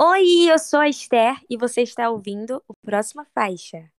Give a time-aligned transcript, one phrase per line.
[0.00, 3.90] Oi, eu sou a Esther e você está ouvindo o Próxima Faixa.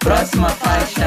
[0.00, 1.06] Próxima faixa.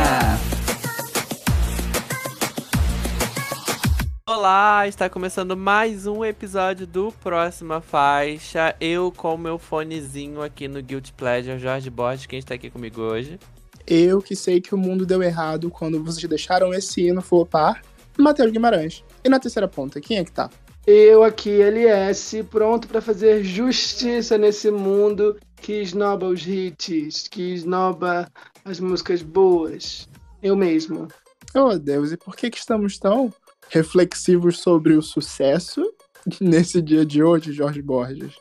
[4.26, 8.74] Olá, está começando mais um episódio do Próxima Faixa.
[8.80, 13.38] Eu com meu fonezinho aqui no Guilty Pleasure, Jorge Borges, quem está aqui comigo hoje?
[13.90, 17.82] Eu que sei que o mundo deu errado quando vocês deixaram esse hino flopar,
[18.16, 19.04] Matheus Guimarães.
[19.24, 20.47] E na terceira ponta, quem é que tá?
[20.86, 28.32] Eu aqui, LS, pronto para fazer justiça nesse mundo que esnoba os hits, que esnoba
[28.64, 30.08] as músicas boas.
[30.42, 31.08] Eu mesmo.
[31.56, 33.33] Oh, Deus, e por que, que estamos tão
[33.69, 35.83] reflexivos sobre o sucesso
[36.39, 38.36] nesse dia de hoje, Jorge Borges?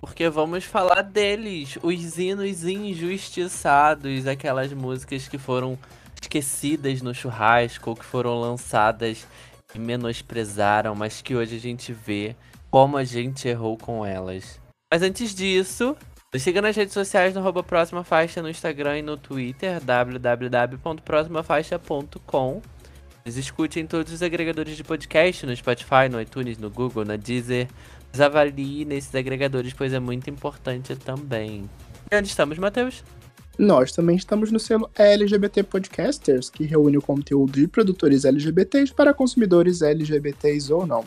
[0.00, 5.78] Porque vamos falar deles, os hinos injustiçados, aquelas músicas que foram
[6.20, 9.26] esquecidas no churrasco que foram lançadas
[9.74, 12.36] e menosprezaram, mas que hoje a gente vê
[12.70, 14.60] como a gente errou com elas.
[14.92, 15.96] Mas antes disso,
[16.32, 22.62] nos siga nas redes sociais no arroba Próxima Faixa no Instagram e no Twitter, www.proximafaixa.com.
[23.24, 27.16] Nos escute em todos os agregadores de podcast, no Spotify, no iTunes, no Google, na
[27.16, 27.68] Deezer.
[28.18, 31.68] Avalie nesses agregadores, pois é muito importante também.
[32.10, 33.04] E onde estamos, Matheus?
[33.58, 39.12] Nós também estamos no selo LGBT Podcasters, que reúne o conteúdo de produtores LGBTs para
[39.12, 41.04] consumidores LGBTs ou não.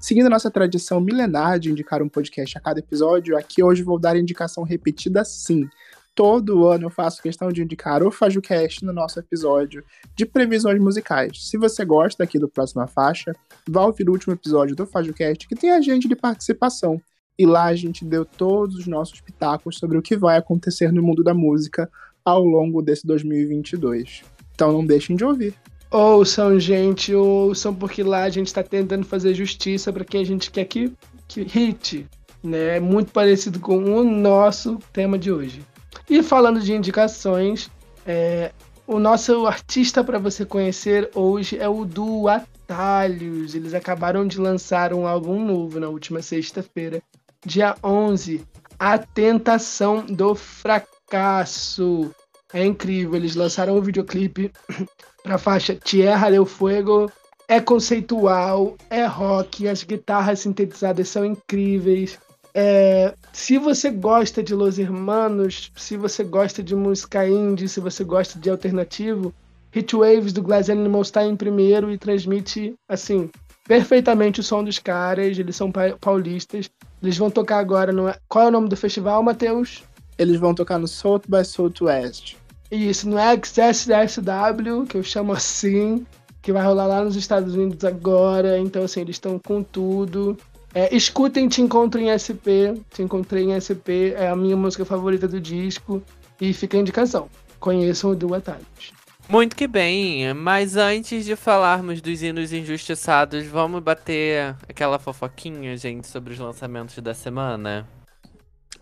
[0.00, 4.16] Seguindo nossa tradição milenar de indicar um podcast a cada episódio, aqui hoje vou dar
[4.16, 5.68] indicação repetida sim.
[6.14, 9.84] Todo ano eu faço questão de indicar o FajuCast no nosso episódio
[10.14, 11.50] de previsões musicais.
[11.50, 13.32] Se você gosta aqui do Próxima Faixa,
[13.68, 17.00] vá ouvir o último episódio do FajuCast que tem a gente de participação.
[17.36, 21.02] E lá a gente deu todos os nossos pitacos sobre o que vai acontecer no
[21.02, 21.90] mundo da música
[22.24, 24.22] ao longo desse 2022.
[24.54, 25.52] Então não deixem de ouvir.
[25.90, 30.48] Ouçam, gente, ouçam, porque lá a gente está tentando fazer justiça para quem a gente
[30.50, 30.92] quer que,
[31.26, 32.06] que hit.
[32.40, 32.78] Né?
[32.78, 35.73] Muito parecido com o nosso tema de hoje.
[36.08, 37.70] E falando de indicações,
[38.06, 38.52] é,
[38.86, 43.54] o nosso artista para você conhecer hoje é o Duo Atalhos.
[43.54, 47.02] Eles acabaram de lançar um álbum novo na última sexta-feira,
[47.44, 48.44] dia 11.
[48.78, 52.14] A Tentação do Fracasso.
[52.52, 54.52] É incrível, eles lançaram um videoclipe
[55.22, 57.10] para a faixa Tierra del Fuego.
[57.48, 62.18] É conceitual, é rock, as guitarras sintetizadas são incríveis.
[62.56, 68.04] É, se você gosta de Los Hermanos, se você gosta de música indie, se você
[68.04, 69.34] gosta de alternativo,
[69.72, 73.28] Hit Waves do Glass Animals está em primeiro e transmite, assim,
[73.66, 75.36] perfeitamente o som dos caras.
[75.36, 76.70] Eles são paulistas.
[77.02, 78.04] Eles vão tocar agora no.
[78.28, 79.82] Qual é o nome do festival, Matheus?
[80.16, 82.36] Eles vão tocar no South by Southwest.
[82.70, 86.06] Isso, no XSSW, que eu chamo assim,
[86.40, 88.58] que vai rolar lá nos Estados Unidos agora.
[88.60, 90.38] Então, assim, eles estão com tudo.
[90.74, 92.74] É, escutem Te Encontro em SP.
[92.90, 96.02] Te Encontrei em SP é a minha música favorita do disco.
[96.40, 97.30] E fica a indicação.
[97.60, 98.92] Conheçam o Duo Atalhos.
[99.28, 106.06] Muito que bem, mas antes de falarmos dos hinos injustiçados, vamos bater aquela fofoquinha, gente,
[106.06, 107.88] sobre os lançamentos da semana?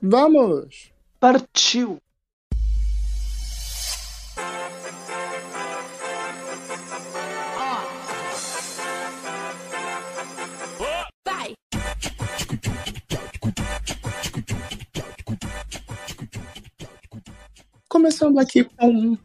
[0.03, 0.91] Vamos!
[1.21, 2.01] Partiu!
[17.93, 19.19] Começando aqui com um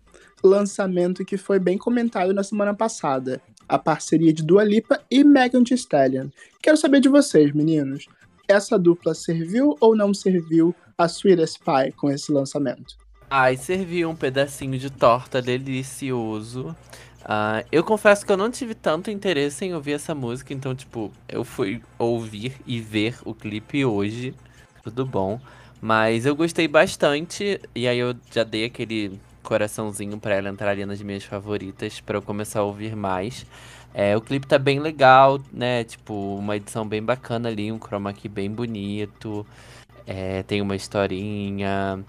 [0.44, 5.63] lançamento que foi bem comentado na semana passada, a parceria de Dua Lipa e Megan
[5.63, 6.28] Thee Stallion.
[6.61, 8.07] Quero saber de vocês, meninos.
[8.45, 12.97] Essa dupla serviu ou não serviu a Sweetest Pie com esse lançamento?
[13.29, 16.75] Ai, serviu um pedacinho de torta delicioso.
[17.22, 21.09] Uh, eu confesso que eu não tive tanto interesse em ouvir essa música, então, tipo,
[21.29, 24.35] eu fui ouvir e ver o clipe hoje.
[24.84, 25.39] Tudo bom.
[25.82, 30.86] Mas eu gostei bastante, e aí eu já dei aquele coraçãozinho para ela entrar ali
[30.86, 33.46] nas minhas favoritas para eu começar a ouvir mais.
[33.94, 35.84] É, o clipe tá bem legal, né?
[35.84, 39.46] Tipo, uma edição bem bacana ali, um chroma key bem bonito.
[40.06, 42.03] É, tem uma historinha.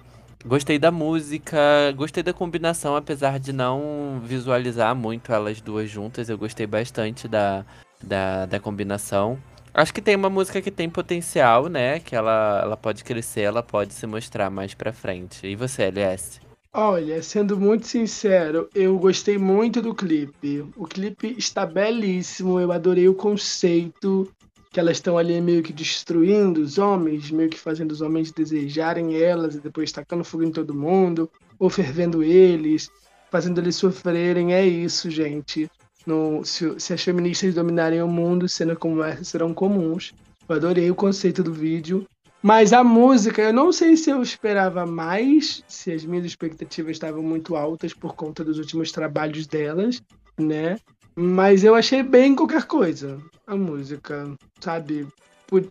[0.44, 1.58] Gostei da música,
[1.96, 6.28] gostei da combinação, apesar de não visualizar muito elas duas juntas.
[6.28, 7.64] Eu gostei bastante da,
[8.02, 9.38] da, da combinação.
[9.72, 12.00] Acho que tem uma música que tem potencial, né?
[12.00, 15.46] Que ela, ela pode crescer, ela pode se mostrar mais pra frente.
[15.46, 16.40] E você, LS?
[16.72, 20.64] Olha, sendo muito sincero, eu gostei muito do clipe.
[20.76, 24.30] O clipe está belíssimo, eu adorei o conceito
[24.70, 29.16] que elas estão ali meio que destruindo os homens, meio que fazendo os homens desejarem
[29.20, 32.90] elas e depois tacando fogo em todo mundo, ou fervendo eles.
[33.30, 34.52] fazendo eles sofrerem.
[34.54, 35.70] É isso, gente.
[36.08, 40.14] No, se, se as feministas dominarem o mundo, cenas como essa serão comuns.
[40.48, 42.06] Eu adorei o conceito do vídeo.
[42.42, 47.22] Mas a música, eu não sei se eu esperava mais, se as minhas expectativas estavam
[47.22, 50.00] muito altas por conta dos últimos trabalhos delas,
[50.40, 50.78] né?
[51.14, 53.18] Mas eu achei bem qualquer coisa.
[53.46, 55.06] A música, sabe?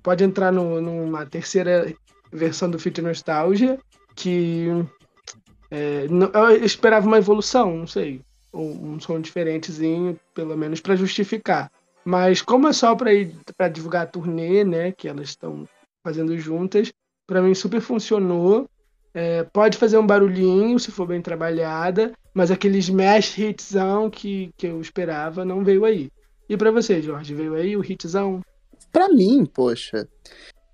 [0.03, 1.91] Pode entrar no, numa terceira
[2.31, 3.79] versão do Fit Nostalgia,
[4.15, 4.67] que
[5.71, 8.21] é, eu esperava uma evolução, não sei.
[8.59, 11.71] Um, som diferentezinho, pelo menos para justificar.
[12.03, 15.67] Mas como é só para divulgar a turnê, né, que elas estão
[16.03, 16.91] fazendo juntas,
[17.27, 18.67] para mim super funcionou.
[19.13, 24.67] É, pode fazer um barulhinho se for bem trabalhada, mas aquele smash hitzão que, que
[24.67, 26.09] eu esperava não veio aí.
[26.47, 28.41] E para você, Jorge, veio aí o hitzão?
[28.91, 30.07] Para mim, poxa,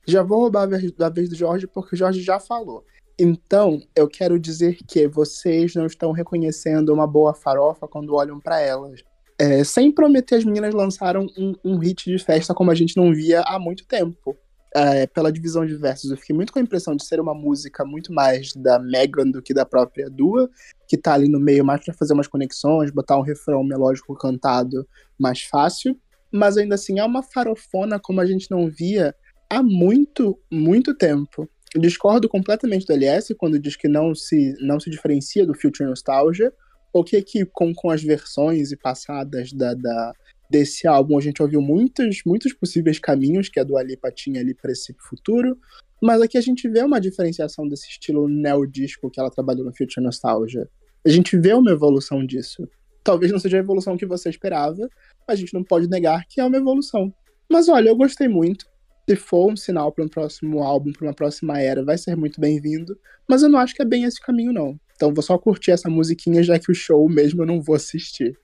[0.06, 2.85] já vou roubar da vez do Jorge porque o Jorge já falou.
[3.19, 8.60] Então, eu quero dizer que vocês não estão reconhecendo uma boa farofa quando olham para
[8.60, 9.01] elas.
[9.39, 13.13] É, sem prometer, as meninas lançaram um, um hit de festa como a gente não
[13.13, 14.38] via há muito tempo
[14.75, 17.86] é, pela divisão de versos, eu fiquei muito com a impressão de ser uma música
[17.86, 20.50] muito mais da Megan do que da própria Dua,
[20.88, 24.88] que tá ali no meio mais para fazer umas conexões, botar um refrão melódico cantado
[25.18, 25.98] mais fácil.
[26.31, 29.13] Mas ainda assim é uma farofona como a gente não via
[29.48, 31.48] há muito, muito tempo.
[31.80, 36.54] Discordo completamente do LS quando diz que não se, não se diferencia do Future Nostalgia,
[36.92, 40.14] ou que, que com, com as versões e passadas da, da,
[40.50, 44.54] desse álbum a gente ouviu muitos, muitos possíveis caminhos que a Dua Lipa tinha ali
[44.54, 45.58] para esse futuro,
[46.02, 50.06] mas aqui a gente vê uma diferenciação desse estilo neo-disco que ela trabalhou no Future
[50.06, 50.69] Nostalgia.
[51.06, 52.68] A gente vê uma evolução disso.
[53.04, 54.88] Talvez não seja a evolução que você esperava,
[55.28, 57.14] mas a gente não pode negar que é uma evolução.
[57.50, 58.66] Mas olha, eu gostei muito.
[59.08, 62.40] Se for um sinal para um próximo álbum, para uma próxima era, vai ser muito
[62.40, 62.98] bem-vindo.
[63.28, 64.80] Mas eu não acho que é bem esse caminho, não.
[64.96, 68.38] Então vou só curtir essa musiquinha, já que o show mesmo eu não vou assistir.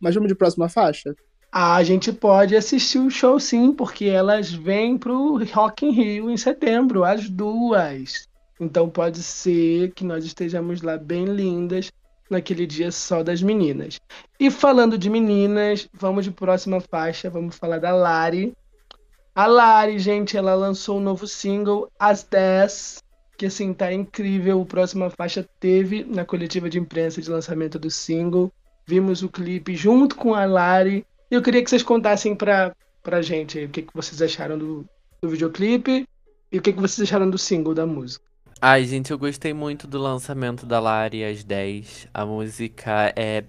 [0.00, 1.14] Mas vamos de próxima faixa?
[1.52, 6.36] A gente pode assistir o show sim, porque elas vêm pro Rock in Rio em
[6.36, 8.26] setembro, as duas.
[8.58, 11.92] Então pode ser que nós estejamos lá bem lindas
[12.30, 14.00] naquele dia só das meninas.
[14.40, 18.54] E falando de meninas, vamos de próxima faixa, vamos falar da Lari.
[19.34, 23.02] A Lari, gente, ela lançou um novo single, As 10,
[23.38, 24.60] que assim tá incrível.
[24.60, 28.52] O próxima faixa teve na coletiva de imprensa de lançamento do single.
[28.86, 33.22] Vimos o clipe junto com a Lari e eu queria que vocês contassem pra, pra
[33.22, 34.84] gente o que, que vocês acharam do,
[35.22, 36.06] do videoclipe
[36.50, 38.22] e o que, que vocês acharam do single da música.
[38.60, 42.08] Ai, gente, eu gostei muito do lançamento da Lari às 10.
[42.12, 43.44] A música é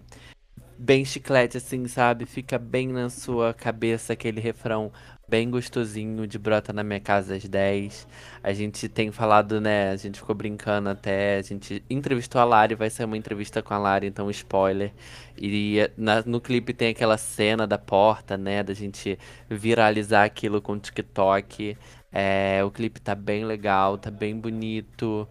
[0.80, 2.25] bem chiclete, assim, sabe?
[2.25, 4.91] Fica bem na sua cabeça aquele refrão
[5.33, 8.07] bem gostosinho de Brota na Minha Casa às 10.
[8.44, 9.89] A gente tem falado, né?
[9.89, 11.38] A gente ficou brincando até.
[11.38, 14.94] A gente entrevistou a Lari, vai ser uma entrevista com a Lari, então spoiler.
[15.35, 18.62] E na, no clipe tem aquela cena da porta, né?
[18.62, 19.18] Da gente
[19.50, 21.75] viralizar aquilo com o TikTok.
[22.12, 25.27] É, o clipe tá bem legal, tá bem bonito.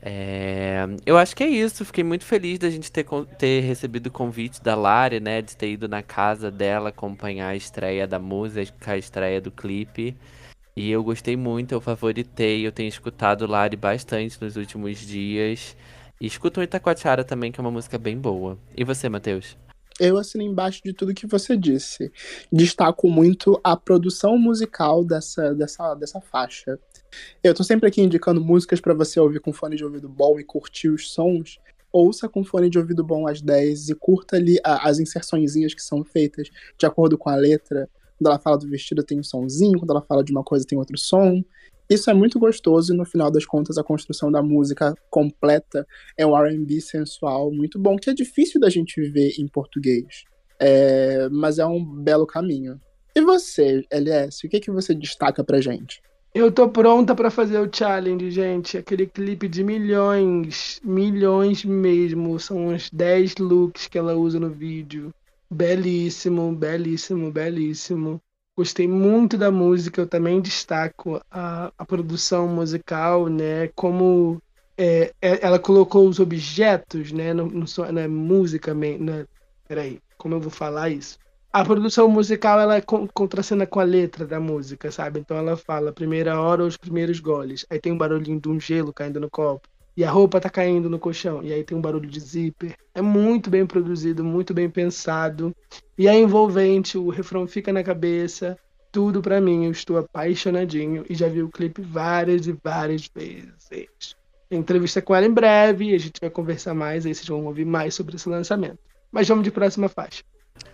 [0.00, 1.84] É, eu acho que é isso.
[1.84, 3.04] Fiquei muito feliz da gente ter,
[3.38, 5.42] ter recebido o convite da Lari, né?
[5.42, 10.16] De ter ido na casa dela acompanhar a estreia da música, a estreia do clipe.
[10.76, 12.66] E eu gostei muito, eu favoritei.
[12.66, 15.76] Eu tenho escutado Lari bastante nos últimos dias.
[16.20, 18.58] E escuto o Itacoatiara também, que é uma música bem boa.
[18.76, 19.56] E você, Matheus?
[19.98, 22.12] Eu assino embaixo de tudo que você disse.
[22.52, 26.78] Destaco muito a produção musical dessa, dessa, dessa faixa.
[27.42, 30.44] Eu tô sempre aqui indicando músicas para você ouvir com fone de ouvido bom e
[30.44, 31.58] curtir os sons.
[31.92, 36.04] Ouça com fone de ouvido bom às 10 e curta ali as inserçõezinhas que são
[36.04, 36.48] feitas
[36.78, 37.88] de acordo com a letra.
[38.18, 40.78] Quando ela fala do vestido tem um sonzinho, quando ela fala de uma coisa tem
[40.78, 41.42] outro som.
[41.88, 45.86] Isso é muito gostoso e no final das contas a construção da música completa
[46.18, 50.24] é um R&B sensual muito bom, que é difícil da gente ver em português.
[50.60, 52.78] É, mas é um belo caminho.
[53.14, 56.02] E você, LS, o que, que você destaca pra gente?
[56.38, 58.78] Eu tô pronta para fazer o challenge, gente.
[58.78, 62.38] Aquele clipe de milhões, milhões mesmo.
[62.38, 65.12] São uns 10 looks que ela usa no vídeo.
[65.50, 68.22] Belíssimo, belíssimo, belíssimo.
[68.56, 70.00] Gostei muito da música.
[70.00, 73.66] Eu também destaco a, a produção musical, né?
[73.74, 74.40] Como
[74.76, 77.34] é, é ela colocou os objetos, né?
[77.34, 79.26] No, no, na música, né?
[79.66, 81.18] Peraí, como eu vou falar isso?
[81.52, 85.20] A produção musical ela é contracena com a letra da música, sabe?
[85.20, 87.64] Então ela fala primeira hora os primeiros goles.
[87.70, 89.66] Aí tem um barulhinho de um gelo caindo no copo.
[89.96, 91.42] E a roupa tá caindo no colchão.
[91.42, 92.76] E aí tem um barulho de zíper.
[92.94, 95.54] É muito bem produzido, muito bem pensado.
[95.96, 98.56] E é envolvente, o refrão fica na cabeça.
[98.92, 101.04] Tudo para mim, eu estou apaixonadinho.
[101.08, 104.14] E já vi o clipe várias e várias vezes.
[104.50, 107.94] entrevista com ela em breve, a gente vai conversar mais, aí vocês vão ouvir mais
[107.94, 108.78] sobre esse lançamento.
[109.10, 110.22] Mas vamos de próxima faixa.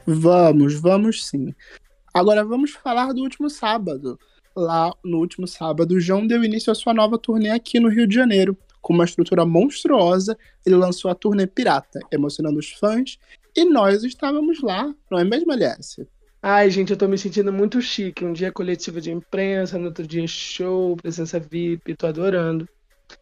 [0.06, 1.54] Vamos, vamos sim.
[2.12, 4.18] Agora vamos falar do último sábado.
[4.56, 8.14] Lá no último sábado, João deu início à sua nova turnê aqui no Rio de
[8.14, 8.56] Janeiro.
[8.80, 13.18] Com uma estrutura monstruosa, ele lançou a turnê Pirata, emocionando os fãs.
[13.56, 16.06] E nós estávamos lá, não é mesmo, LS?
[16.42, 18.24] Ai, gente, eu tô me sentindo muito chique.
[18.24, 22.68] Um dia coletiva de imprensa, no outro dia show, presença VIP, tô adorando.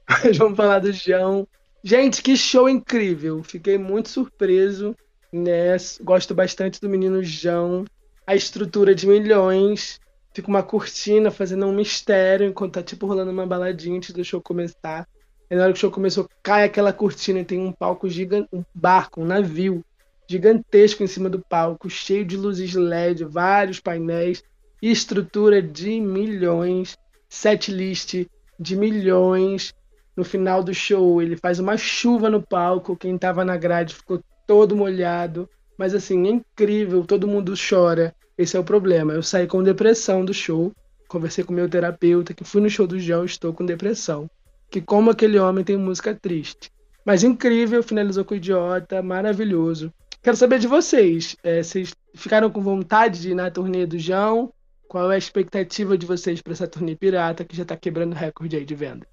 [0.09, 1.47] Mas vamos falar do João.
[1.85, 3.43] Gente, que show incrível!
[3.43, 4.95] Fiquei muito surpreso,
[5.33, 5.77] né?
[6.03, 7.85] Gosto bastante do menino João.
[8.27, 10.01] A estrutura de milhões.
[10.35, 14.41] Fica uma cortina fazendo um mistério enquanto tá tipo rolando uma baladinha antes do show
[14.41, 15.07] começar.
[15.51, 18.49] E na hora que o show começou, cai aquela cortina e tem um palco gigante,
[18.51, 19.85] um barco, um navio
[20.27, 24.43] gigantesco em cima do palco, cheio de luzes LED, vários painéis,
[24.81, 26.97] estrutura de milhões,
[27.29, 28.27] set list
[28.59, 29.75] de milhões.
[30.17, 34.23] No final do show, ele faz uma chuva no palco, quem estava na grade ficou
[34.53, 38.15] todo molhado, mas assim, é incrível, todo mundo chora.
[38.37, 39.15] Esse é o problema.
[39.15, 40.71] Eu saí com depressão do show,
[41.09, 44.29] conversei com meu terapeuta que fui no show do João, estou com depressão.
[44.71, 46.71] Que como aquele homem tem música triste.
[47.03, 49.91] Mas incrível, finalizou com o idiota, maravilhoso.
[50.23, 51.35] Quero saber de vocês.
[51.43, 54.53] É, vocês ficaram com vontade de ir na turnê do João?
[54.87, 58.55] Qual é a expectativa de vocês para essa turnê pirata que já está quebrando recorde
[58.55, 59.09] aí de vendas?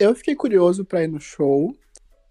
[0.00, 1.78] Eu fiquei curioso para ir no show,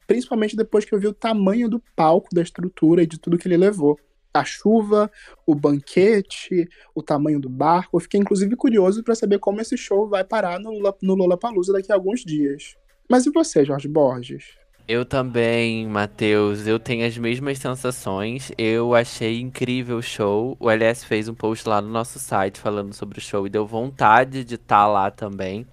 [0.10, 3.48] principalmente depois que eu vi o tamanho do palco, da estrutura e de tudo que
[3.48, 3.96] ele levou.
[4.34, 5.10] A chuva,
[5.46, 7.96] o banquete, o tamanho do barco.
[7.96, 10.72] Eu fiquei inclusive curioso para saber como esse show vai parar no,
[11.04, 12.76] no Lollapalooza daqui a alguns dias.
[13.08, 14.58] Mas e você, Jorge Borges?
[14.88, 18.52] Eu também, Matheus, eu tenho as mesmas sensações.
[18.58, 20.58] Eu achei incrível o show.
[20.60, 23.68] O LS fez um post lá no nosso site falando sobre o show e deu
[23.68, 25.68] vontade de estar tá lá também.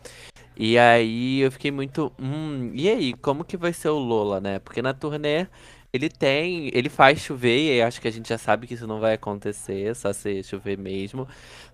[0.59, 4.59] E aí eu fiquei muito, hum, e aí, como que vai ser o Lola, né?
[4.59, 5.47] Porque na turnê
[5.93, 9.01] ele tem, ele faz chover e acho que a gente já sabe que isso não
[9.01, 11.29] vai acontecer, só se chover mesmo.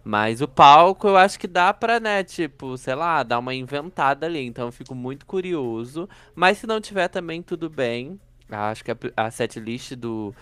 [0.05, 4.27] Mas o palco eu acho que dá pra, né, tipo, sei lá, dar uma inventada
[4.27, 4.45] ali.
[4.47, 6.09] Então eu fico muito curioso.
[6.35, 8.21] Mas se não tiver também, tudo bem.
[8.51, 10.35] Acho que a, a setlist do,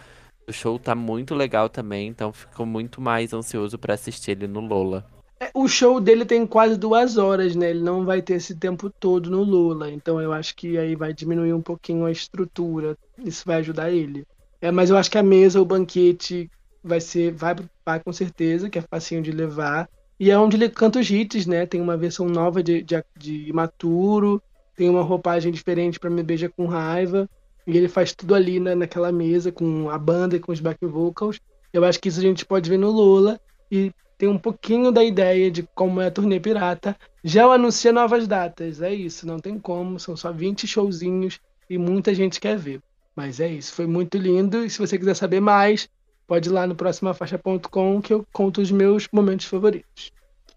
[0.47, 2.09] do show tá muito legal também.
[2.09, 5.07] Então fico muito mais ansioso para assistir ele no Lola.
[5.43, 7.71] É, o show dele tem quase duas horas, né?
[7.71, 9.91] Ele não vai ter esse tempo todo no Lula.
[9.91, 12.97] Então eu acho que aí vai diminuir um pouquinho a estrutura.
[13.19, 14.27] Isso vai ajudar ele.
[14.61, 16.51] É, mas eu acho que a mesa, o banquete,
[16.85, 17.33] vai ser.
[17.33, 19.89] Vai, vai com certeza, que é facinho de levar.
[20.19, 21.65] E é onde ele canta os hits, né?
[21.65, 24.43] Tem uma versão nova de, de, de Imaturo,
[24.77, 27.29] tem uma roupagem diferente para Me Beija com Raiva.
[27.67, 30.85] E ele faz tudo ali na, naquela mesa, com a banda e com os back
[30.85, 31.41] vocals.
[31.73, 33.41] Eu acho que isso a gente pode ver no Lula.
[33.73, 36.95] E tem um pouquinho da ideia de como é a turnê pirata.
[37.25, 42.15] Já anuncia novas datas, é isso, não tem como, são só 20 showzinhos e muita
[42.15, 42.83] gente quer ver.
[43.17, 45.89] Mas é isso, foi muito lindo e se você quiser saber mais,
[46.27, 50.13] pode ir lá no próximafaixa.com que eu conto os meus momentos favoritos.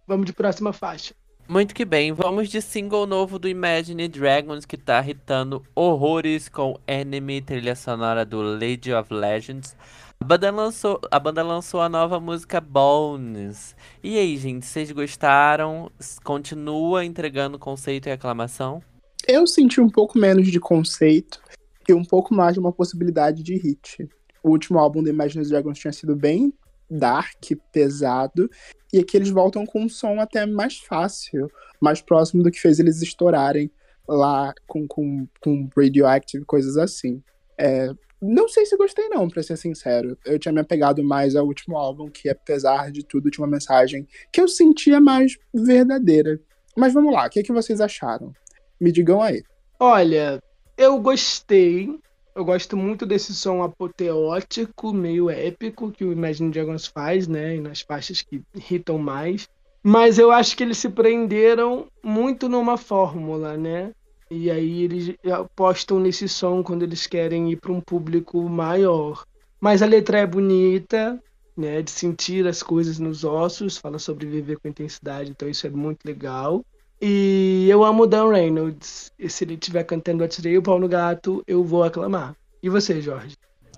[0.05, 1.15] Vamos de próxima faixa.
[1.47, 6.77] Muito que bem, vamos de single novo do Imagine Dragons que tá irritando horrores com
[6.85, 9.73] Enemy, trilha sonora do Lady of Legends.
[10.19, 13.75] A banda lançou a, banda lançou a nova música Bones.
[14.03, 15.91] E aí, gente, vocês gostaram?
[16.23, 18.81] Continua entregando conceito e aclamação?
[19.27, 21.41] Eu senti um pouco menos de conceito
[21.87, 24.07] e um pouco mais de uma possibilidade de hit.
[24.41, 26.53] O último álbum do Imagine Dragons tinha sido bem
[26.89, 28.49] dark, pesado,
[28.91, 31.49] e aqui eles voltam com um som até mais fácil,
[31.81, 33.71] mais próximo do que fez eles estourarem
[34.07, 37.21] lá com, com, com Radioactive, coisas assim.
[37.57, 37.89] É,
[38.23, 40.17] não sei se gostei, não, pra ser sincero.
[40.25, 44.07] Eu tinha me apegado mais ao último álbum, que apesar de tudo tinha uma mensagem
[44.31, 46.39] que eu sentia mais verdadeira.
[46.75, 48.33] Mas vamos lá, o que, é que vocês acharam?
[48.79, 49.43] Me digam aí.
[49.79, 50.41] Olha,
[50.77, 51.89] eu gostei.
[52.35, 57.57] Eu gosto muito desse som apoteótico, meio épico, que o Imagine Dragons faz, né?
[57.57, 59.47] E nas faixas que irritam mais.
[59.83, 63.91] Mas eu acho que eles se prenderam muito numa fórmula, né?
[64.35, 69.23] E aí eles apostam nesse som quando eles querem ir para um público maior.
[69.61, 71.21] Mas a letra é bonita,
[71.55, 75.69] né, de sentir as coisas nos ossos, fala sobre viver com intensidade, então isso é
[75.69, 76.65] muito legal.
[76.99, 79.11] E eu amo Dan Reynolds.
[79.19, 82.35] E se ele estiver cantando Atirei o Pau no Gato, eu vou aclamar.
[82.61, 83.35] E você, Jorge?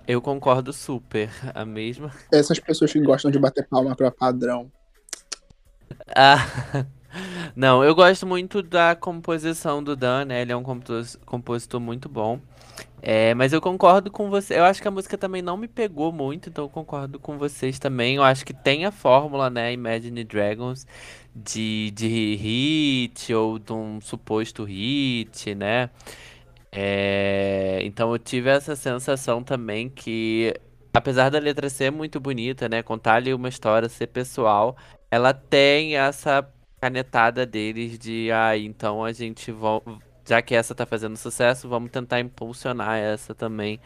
[0.08, 1.28] Eu concordo super.
[1.54, 2.10] A mesma.
[2.32, 4.72] Essas pessoas que gostam de bater palma para padrão.
[6.14, 6.86] Ah,
[7.54, 10.42] Não, eu gosto muito da composição do Dan, né?
[10.42, 12.40] Ele é um compositor, muito bom.
[13.02, 14.58] É, mas eu concordo com você.
[14.58, 17.78] Eu acho que a música também não me pegou muito, então eu concordo com vocês
[17.78, 18.16] também.
[18.16, 19.72] Eu acho que tem a fórmula, né?
[19.72, 20.86] Imagine Dragons
[21.34, 25.90] de, de hit ou de um suposto hit, né?
[26.72, 30.54] É, então eu tive essa sensação também que,
[30.92, 32.82] apesar da letra ser muito bonita, né?
[32.82, 34.76] Contar ali uma história, ser pessoal,
[35.10, 36.42] ela tem essa
[36.86, 39.80] canetada deles de, ah, então a gente vai,
[40.24, 43.80] já que essa tá fazendo sucesso, vamos tentar impulsionar essa também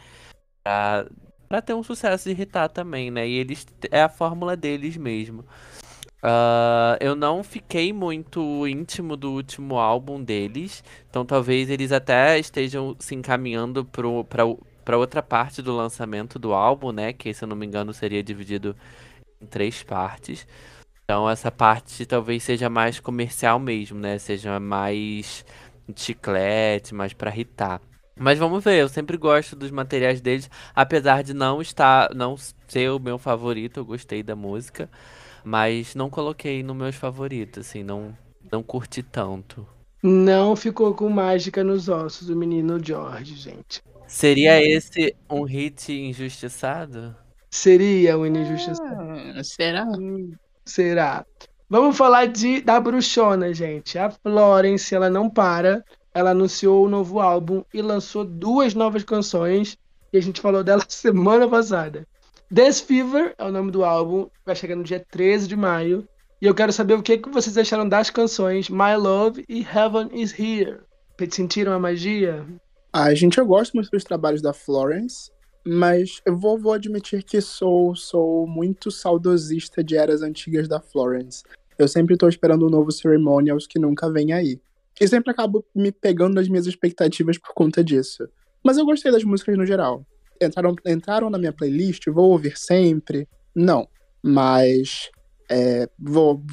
[0.63, 1.07] pra,
[1.49, 3.27] pra ter um sucesso e irritar também, né?
[3.27, 5.41] E eles é a fórmula deles mesmo.
[6.23, 12.95] Uh, eu não fiquei muito íntimo do último álbum deles, então talvez eles até estejam
[12.99, 14.43] se encaminhando pro, pra,
[14.85, 17.13] pra outra parte do lançamento do álbum, né?
[17.13, 18.75] Que se eu não me engano seria dividido
[19.41, 20.45] em três partes.
[21.03, 24.17] Então essa parte talvez seja mais comercial mesmo, né?
[24.17, 25.45] Seja mais
[25.95, 27.81] chiclete, mais para irritar.
[28.15, 32.35] Mas vamos ver, eu sempre gosto dos materiais deles, apesar de não estar, não
[32.67, 34.89] ser o meu favorito, eu gostei da música,
[35.43, 38.15] mas não coloquei nos meus favoritos, assim, não,
[38.51, 39.65] não curti tanto.
[40.03, 43.81] Não ficou com mágica nos ossos o menino George, gente.
[44.07, 47.15] Seria esse um hit injustiçado?
[47.49, 48.89] Seria um injustiçado.
[49.37, 49.85] Ah, será?
[50.65, 51.25] Será?
[51.69, 53.97] Vamos falar de da bruxona, gente.
[53.97, 55.83] A Florence, ela não para.
[56.13, 59.77] Ela anunciou o um novo álbum e lançou duas novas canções.
[60.11, 62.05] E a gente falou dela semana passada.
[62.49, 66.05] Dance Fever é o nome do álbum, vai chegar no dia 13 de maio.
[66.41, 70.09] E eu quero saber o que, que vocês acharam das canções My Love e Heaven
[70.11, 70.79] is Here.
[71.29, 72.45] Sentiram a magia?
[72.91, 75.31] Ah, gente, eu gosto muito dos trabalhos da Florence,
[75.65, 81.43] mas eu vou, vou admitir que sou, sou muito saudosista de eras antigas da Florence.
[81.77, 84.59] Eu sempre tô esperando um novo Ceremonials que nunca vem aí.
[84.99, 88.27] E sempre acabo me pegando nas minhas expectativas por conta disso.
[88.63, 90.05] Mas eu gostei das músicas no geral.
[90.39, 93.27] Entraram, entraram na minha playlist, vou ouvir sempre?
[93.55, 93.87] Não.
[94.21, 95.09] Mas
[95.49, 96.43] é, vou,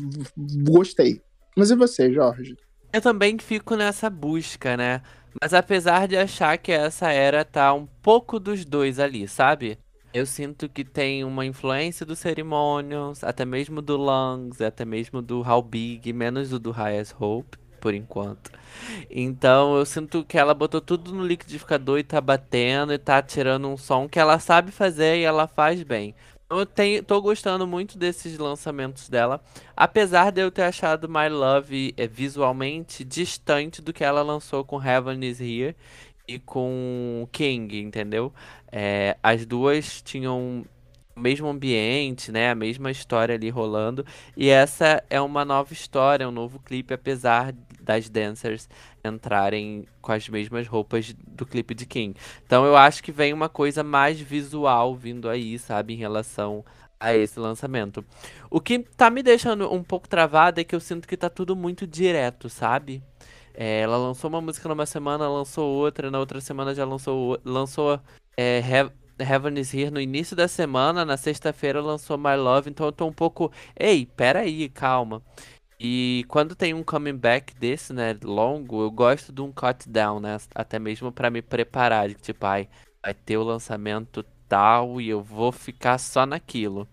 [0.65, 1.21] gostei.
[1.57, 2.57] Mas e você, Jorge?
[2.93, 5.03] Eu também fico nessa busca, né?
[5.41, 9.79] Mas apesar de achar que essa era tá um pouco dos dois ali, sabe?
[10.13, 15.43] Eu sinto que tem uma influência do Ceremonials, até mesmo do Lungs, até mesmo do
[15.43, 18.51] How Big, menos do do Highest Hope, por enquanto.
[19.11, 23.69] Então eu sinto que ela botou tudo no liquidificador e tá batendo e tá tirando
[23.69, 26.15] um som que ela sabe fazer e ela faz bem.
[26.51, 29.39] Eu tenho, tô gostando muito desses lançamentos dela,
[29.77, 34.83] apesar de eu ter achado My Love é, visualmente distante do que ela lançou com
[34.83, 35.77] Heaven is Here
[36.27, 38.33] e com King, entendeu?
[38.73, 40.65] É, as duas tinham
[41.15, 42.51] o mesmo ambiente, né?
[42.51, 44.07] A mesma história ali rolando.
[44.35, 48.71] E essa é uma nova história, um novo clipe, apesar das dancers
[49.09, 52.15] entrarem com as mesmas roupas do clipe de King.
[52.47, 56.65] Então eu acho que vem uma coisa mais visual vindo aí, sabe, em relação
[57.01, 58.05] a esse lançamento.
[58.51, 61.55] O que tá me deixando um pouco travado é que eu sinto que tá tudo
[61.57, 63.03] muito direto, sabe?
[63.55, 68.01] É, ela lançou uma música numa semana, lançou outra, na outra semana já lançou lançou
[68.37, 68.63] é,
[69.19, 73.07] Heaven is Here no início da semana, na sexta-feira lançou My Love, então eu tô
[73.07, 73.51] um pouco.
[73.77, 75.23] Ei, peraí, calma.
[75.81, 80.19] E quando tem um coming back desse, né, longo, eu gosto de um cut down,
[80.21, 80.37] né?
[80.55, 82.69] Até mesmo para me preparar, de tipo, ai,
[83.03, 86.89] vai ter o lançamento tal e eu vou ficar só naquilo.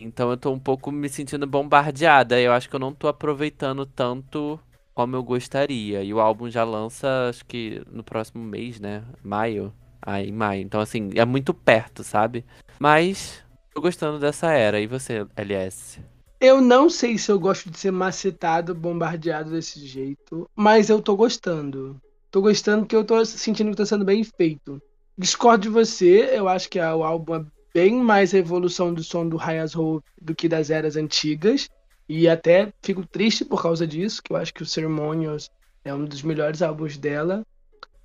[0.00, 2.40] Então eu tô um pouco me sentindo bombardeada.
[2.40, 4.58] Eu acho que eu não tô aproveitando tanto
[4.94, 6.02] como eu gostaria.
[6.02, 9.04] E o álbum já lança, acho que no próximo mês, né?
[9.22, 9.72] Maio.
[10.02, 10.62] Aí, maio.
[10.62, 12.44] Então, assim, é muito perto, sabe?
[12.78, 14.80] Mas, tô gostando dessa era.
[14.80, 16.00] E você, LS?
[16.40, 21.16] Eu não sei se eu gosto de ser macetado, bombardeado desse jeito, mas eu tô
[21.16, 22.00] gostando.
[22.30, 24.80] Tô gostando porque eu tô sentindo que tá sendo bem feito.
[25.16, 29.28] Discordo de você, eu acho que o álbum é bem mais a evolução do som
[29.28, 31.68] do Hayas Hope do que das eras antigas.
[32.08, 35.50] E até fico triste por causa disso, que eu acho que o Ceremonials
[35.84, 37.44] é um dos melhores álbuns dela.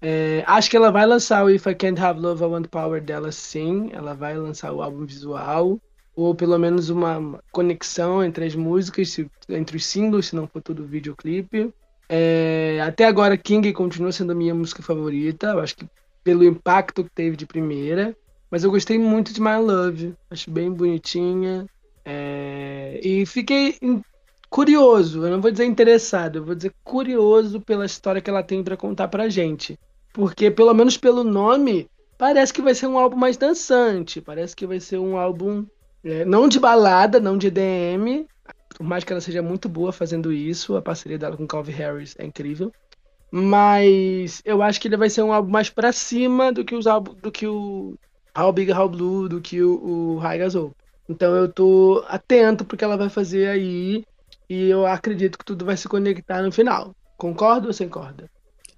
[0.01, 3.01] É, acho que ela vai lançar o If I Can't Have Love, I Want Power
[3.01, 3.89] dela sim.
[3.93, 5.79] Ela vai lançar o álbum visual.
[6.15, 9.17] Ou pelo menos uma conexão entre as músicas,
[9.49, 11.73] entre os singles, se não for tudo videoclipe.
[12.07, 15.47] É, até agora, King continua sendo a minha música favorita.
[15.47, 15.87] Eu acho que
[16.23, 18.15] pelo impacto que teve de primeira.
[18.49, 20.13] Mas eu gostei muito de My Love.
[20.29, 21.65] Acho bem bonitinha.
[22.05, 23.77] É, e fiquei
[24.49, 28.63] curioso, eu não vou dizer interessado, eu vou dizer curioso pela história que ela tem
[28.63, 29.79] para contar pra gente.
[30.13, 34.21] Porque, pelo menos pelo nome, parece que vai ser um álbum mais dançante.
[34.21, 35.65] Parece que vai ser um álbum
[36.03, 38.25] é, não de balada, não de EDM.
[38.75, 42.15] Por mais que ela seja muito boa fazendo isso, a parceria dela com Calvin Harris
[42.17, 42.71] é incrível.
[43.31, 46.85] Mas eu acho que ele vai ser um álbum mais pra cima do que os
[46.85, 47.97] álbuns do que o
[48.37, 50.53] How Big How Blue, do que o, o High Gas
[51.07, 54.05] Então eu tô atento pro que ela vai fazer aí
[54.49, 56.95] e eu acredito que tudo vai se conectar no final.
[57.17, 58.29] Concorda ou sem corda?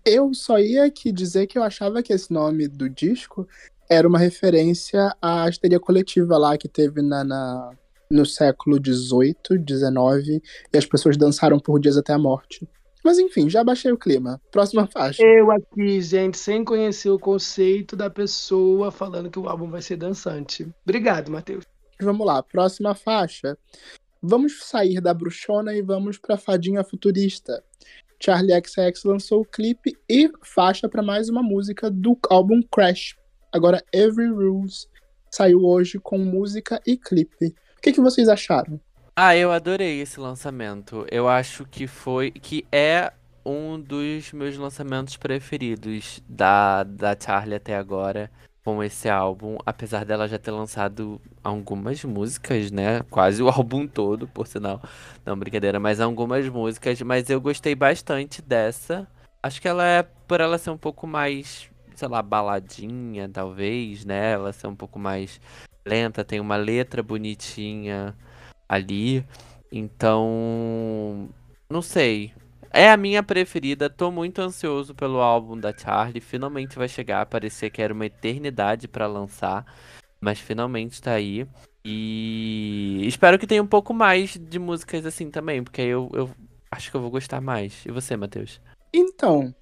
[0.06, 3.48] Eu só ia aqui dizer que eu achava que esse nome do disco
[3.89, 7.71] era uma referência à histeria coletiva lá que teve na, na
[8.10, 9.36] no século XVIII,
[9.67, 12.67] XIX, e as pessoas dançaram por dias até a morte.
[13.04, 14.41] Mas enfim, já baixei o clima.
[14.52, 15.21] Próxima faixa.
[15.24, 19.95] Eu aqui, gente, sem conhecer o conceito da pessoa falando que o álbum vai ser
[19.95, 20.67] dançante.
[20.84, 21.63] Obrigado, Matheus.
[22.02, 23.58] Vamos lá, próxima faixa.
[24.21, 27.63] Vamos sair da bruxona e vamos pra fadinha futurista.
[28.19, 33.15] Charlie XX lançou o clipe e faixa para mais uma música do álbum Crash.
[33.56, 34.86] Agora Every Rules
[35.32, 37.56] saiu hoje com música e clipe.
[37.78, 38.78] O que, que vocês acharam?
[39.15, 41.08] Ah, eu adorei esse lançamento.
[41.10, 42.32] Eu acho que foi.
[42.32, 43.13] que é
[43.46, 48.30] um dos meus lançamentos preferidos da, da Charlie até agora
[48.62, 53.04] com esse álbum, apesar dela já ter lançado algumas músicas, né?
[53.10, 54.82] Quase o álbum todo, por sinal.
[55.26, 57.02] Não, brincadeira, mas algumas músicas.
[57.04, 59.08] Mas eu gostei bastante dessa.
[59.41, 64.34] Acho que ela é, por ela ser um pouco mais, sei lá, baladinha, talvez, né?
[64.34, 65.40] Ela ser um pouco mais
[65.86, 68.16] lenta, tem uma letra bonitinha
[68.68, 69.26] ali.
[69.72, 71.30] Então,
[71.70, 72.34] não sei.
[72.72, 76.20] É a minha preferida, tô muito ansioso pelo álbum da Charlie.
[76.20, 79.66] Finalmente vai chegar, parecia que era uma eternidade para lançar,
[80.20, 81.48] mas finalmente tá aí.
[81.86, 86.30] E espero que tenha um pouco mais de músicas assim também, porque eu, eu
[86.72, 87.86] acho que eu vou gostar mais.
[87.86, 88.60] E você, Matheus?
[88.94, 89.54] Então,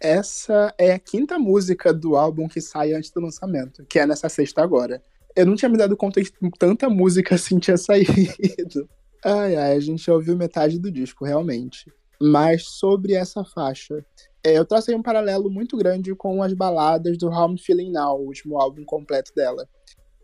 [0.00, 4.28] essa é a quinta música do álbum que sai antes do lançamento, que é nessa
[4.28, 5.02] sexta agora.
[5.36, 8.08] Eu não tinha me dado conta que tanta música assim tinha saído.
[9.22, 11.92] Ai, ai, a gente ouviu metade do disco, realmente.
[12.18, 14.02] Mas sobre essa faixa,
[14.42, 18.24] é, eu tracei um paralelo muito grande com as baladas do I'm Feeling Now, o
[18.24, 19.68] último álbum completo dela.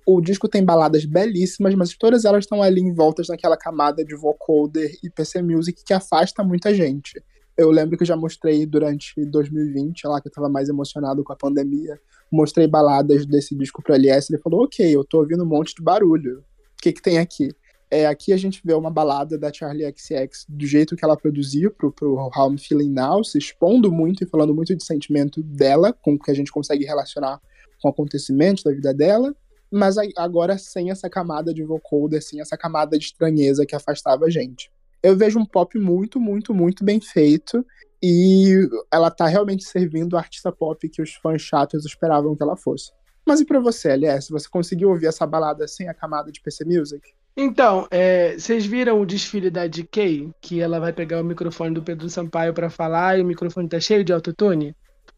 [0.07, 4.97] O disco tem baladas belíssimas, mas todas elas estão ali envoltas naquela camada de vocoder
[5.03, 7.23] e PC Music que afasta muita gente.
[7.57, 11.33] Eu lembro que eu já mostrei durante 2020, lá que eu tava mais emocionado com
[11.33, 11.99] a pandemia,
[12.31, 15.83] mostrei baladas desse disco pro LS, ele falou, ok, eu tô ouvindo um monte de
[15.83, 16.41] barulho.
[16.41, 17.51] O que que tem aqui?
[17.91, 21.71] É, aqui a gente vê uma balada da Charlie XX do jeito que ela produziu
[21.71, 25.93] pro, pro How I'm Feeling Now, se expondo muito e falando muito de sentimento dela,
[25.93, 27.41] com o que a gente consegue relacionar
[27.81, 29.35] com acontecimentos da vida dela,
[29.71, 34.31] mas agora sem essa camada de vocoder, sem essa camada de estranheza que afastava a
[34.31, 34.71] gente.
[35.07, 37.65] Eu vejo um pop muito, muito, muito bem feito
[38.03, 42.57] e ela tá realmente servindo o artista pop que os fãs chatos esperavam que ela
[42.57, 42.91] fosse.
[43.25, 44.33] Mas e para você, LS?
[44.33, 47.09] Você conseguiu ouvir essa balada sem a camada de PC Music?
[47.37, 50.33] Então, é, vocês viram o desfile da DK?
[50.41, 53.79] Que ela vai pegar o microfone do Pedro Sampaio para falar e o microfone tá
[53.79, 54.75] cheio de autotune?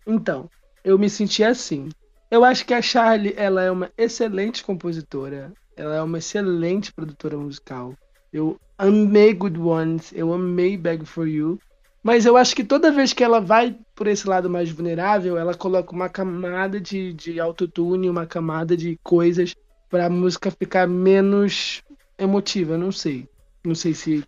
[0.07, 0.51] Então,
[0.85, 1.89] eu me senti assim.
[2.31, 5.51] Eu acho que a Charlie, ela é uma excelente compositora.
[5.75, 7.95] Ela é uma excelente produtora musical.
[8.33, 11.59] Eu amei Good Ones, eu amei Beg For You.
[12.03, 15.55] Mas eu acho que toda vez que ela vai por esse lado mais vulnerável, ela
[15.55, 19.55] coloca uma camada de, de autotune, uma camada de coisas
[19.91, 21.83] para a música ficar menos
[22.19, 23.29] emotiva, não sei.
[23.65, 24.25] Não sei se,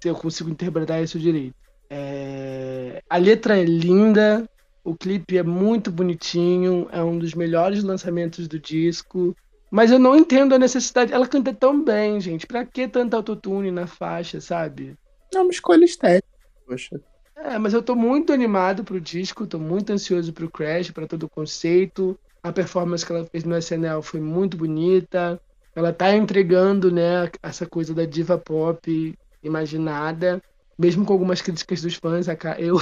[0.00, 1.54] se eu consigo interpretar isso direito.
[1.90, 3.02] É...
[3.08, 4.48] A letra é linda,
[4.84, 9.36] o clipe é muito bonitinho, é um dos melhores lançamentos do disco.
[9.70, 11.12] Mas eu não entendo a necessidade.
[11.12, 12.46] Ela canta tão bem, gente.
[12.46, 14.96] Pra que tanto autotune na faixa, sabe?
[15.34, 16.28] É uma escolha estética,
[16.66, 17.00] poxa.
[17.36, 21.24] É, mas eu tô muito animado pro disco, tô muito ansioso pro Crash, para todo
[21.24, 22.18] o conceito.
[22.42, 25.40] A performance que ela fez no SNL foi muito bonita
[25.78, 30.42] ela tá entregando, né, essa coisa da diva pop imaginada,
[30.76, 32.26] mesmo com algumas críticas dos fãs,
[32.58, 32.76] eu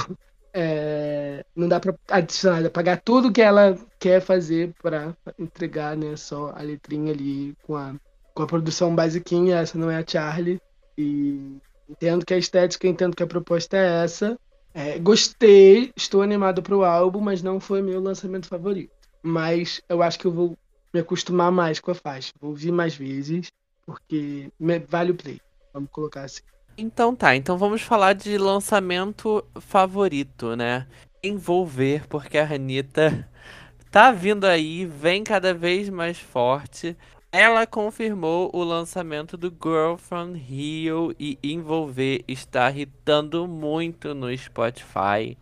[0.59, 6.51] é, não dá para adicionar, pagar tudo que ela quer fazer para entregar, né, só
[6.55, 7.95] a letrinha ali com a
[8.33, 10.61] com a produção basiquinha, essa não é a Charlie
[10.95, 11.57] e
[11.89, 14.39] entendo que a estética, entendo que a proposta é essa.
[14.75, 18.91] É, gostei, estou animado para o álbum, mas não foi meu lançamento favorito.
[19.23, 20.55] Mas eu acho que eu vou
[20.93, 22.31] me acostumar mais com a faixa.
[22.39, 23.51] Vou ouvir mais vezes,
[23.83, 24.51] porque
[24.87, 25.41] vale o play.
[25.73, 26.43] Vamos colocar assim.
[26.79, 30.85] Então tá, então vamos falar de lançamento favorito, né?
[31.23, 33.27] Envolver, porque a Anitta
[33.89, 36.95] tá vindo aí, vem cada vez mais forte.
[37.31, 45.35] Ela confirmou o lançamento do Girl from Rio e Envolver está irritando muito no Spotify.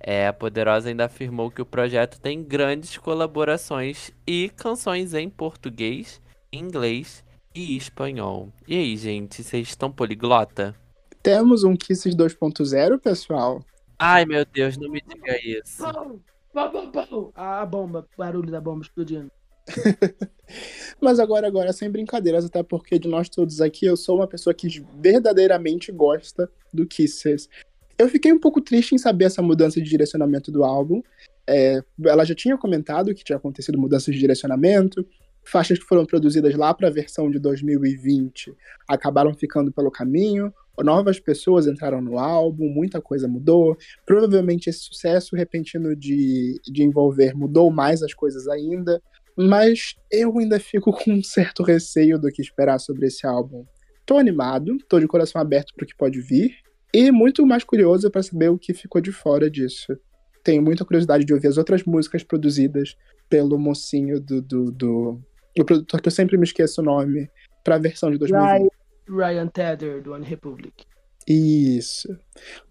[0.00, 6.20] É, a Poderosa ainda afirmou que o projeto tem grandes colaborações e canções em português,
[6.52, 7.23] inglês
[7.54, 8.52] e espanhol.
[8.66, 10.74] E aí, gente, vocês estão poliglota?
[11.22, 13.64] Temos um Kisses 2.0, pessoal.
[13.98, 15.84] Ai, meu Deus, não me diga isso.
[16.52, 17.32] Pum, pum.
[17.34, 19.30] Ah, a bomba, barulho da bomba explodindo.
[21.00, 24.52] Mas agora, agora, sem brincadeiras, até porque de nós todos aqui, eu sou uma pessoa
[24.52, 27.48] que verdadeiramente gosta do Kisses.
[27.96, 31.00] Eu fiquei um pouco triste em saber essa mudança de direcionamento do álbum.
[31.46, 35.06] É, ela já tinha comentado que tinha acontecido mudanças de direcionamento,
[35.44, 38.54] faixas que foram produzidas lá para a versão de 2020
[38.88, 40.52] acabaram ficando pelo caminho,
[40.82, 43.76] novas pessoas entraram no álbum, muita coisa mudou.
[44.04, 49.00] Provavelmente esse sucesso repentino de, de envolver mudou mais as coisas ainda,
[49.36, 53.64] mas eu ainda fico com um certo receio do que esperar sobre esse álbum.
[54.06, 56.54] Tô animado, tô de coração aberto para o que pode vir,
[56.92, 59.98] e muito mais curioso para saber o que ficou de fora disso.
[60.44, 62.96] Tenho muita curiosidade de ouvir as outras músicas produzidas
[63.28, 65.20] pelo mocinho do, do, do
[65.62, 67.30] o produtor que eu sempre me esqueço o nome,
[67.62, 68.70] pra versão de 2020.
[69.08, 70.84] Ryan Tedder, do One Republic.
[71.26, 72.08] Isso.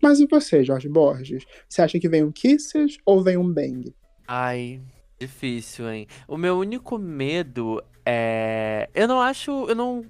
[0.02, 1.46] Mas e você, Jorge Borges?
[1.68, 3.94] Você acha que vem um Kisses ou vem um Bang?
[4.28, 4.82] Ai,
[5.20, 6.08] difícil, hein?
[6.28, 8.90] O meu único medo é.
[8.94, 9.52] Eu não acho.
[9.68, 10.06] Eu não.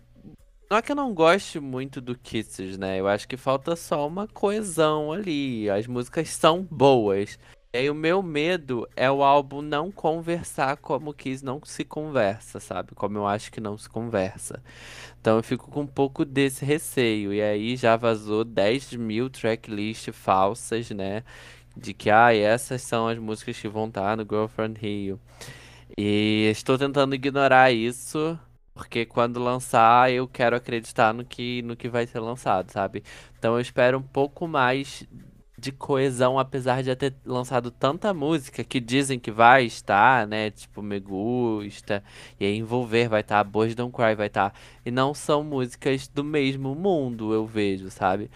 [0.69, 2.99] Não é que eu não goste muito do Kisses, né?
[2.99, 5.69] Eu acho que falta só uma coesão ali.
[5.69, 7.37] As músicas são boas.
[7.73, 12.59] E aí o meu medo é o álbum não conversar como Kiss não se conversa,
[12.59, 12.93] sabe?
[12.93, 14.61] Como eu acho que não se conversa.
[15.19, 17.33] Então eu fico com um pouco desse receio.
[17.33, 21.23] E aí já vazou 10 mil tracklists falsas, né?
[21.75, 25.19] De que, ah, essas são as músicas que vão estar no Girlfriend Rio.
[25.97, 28.37] E estou tentando ignorar isso,
[28.75, 33.03] porque quando lançar eu quero acreditar no que, no que vai ser lançado, sabe?
[33.39, 35.07] Então eu espero um pouco mais
[35.63, 40.51] de coesão, apesar de já ter lançado tanta música que dizem que vai estar, né?
[40.51, 42.03] Tipo, Me Gusta,
[42.37, 44.53] e aí Envolver vai estar, Boys Don't Cry vai estar.
[44.85, 48.29] E não são músicas do mesmo mundo, eu vejo, sabe?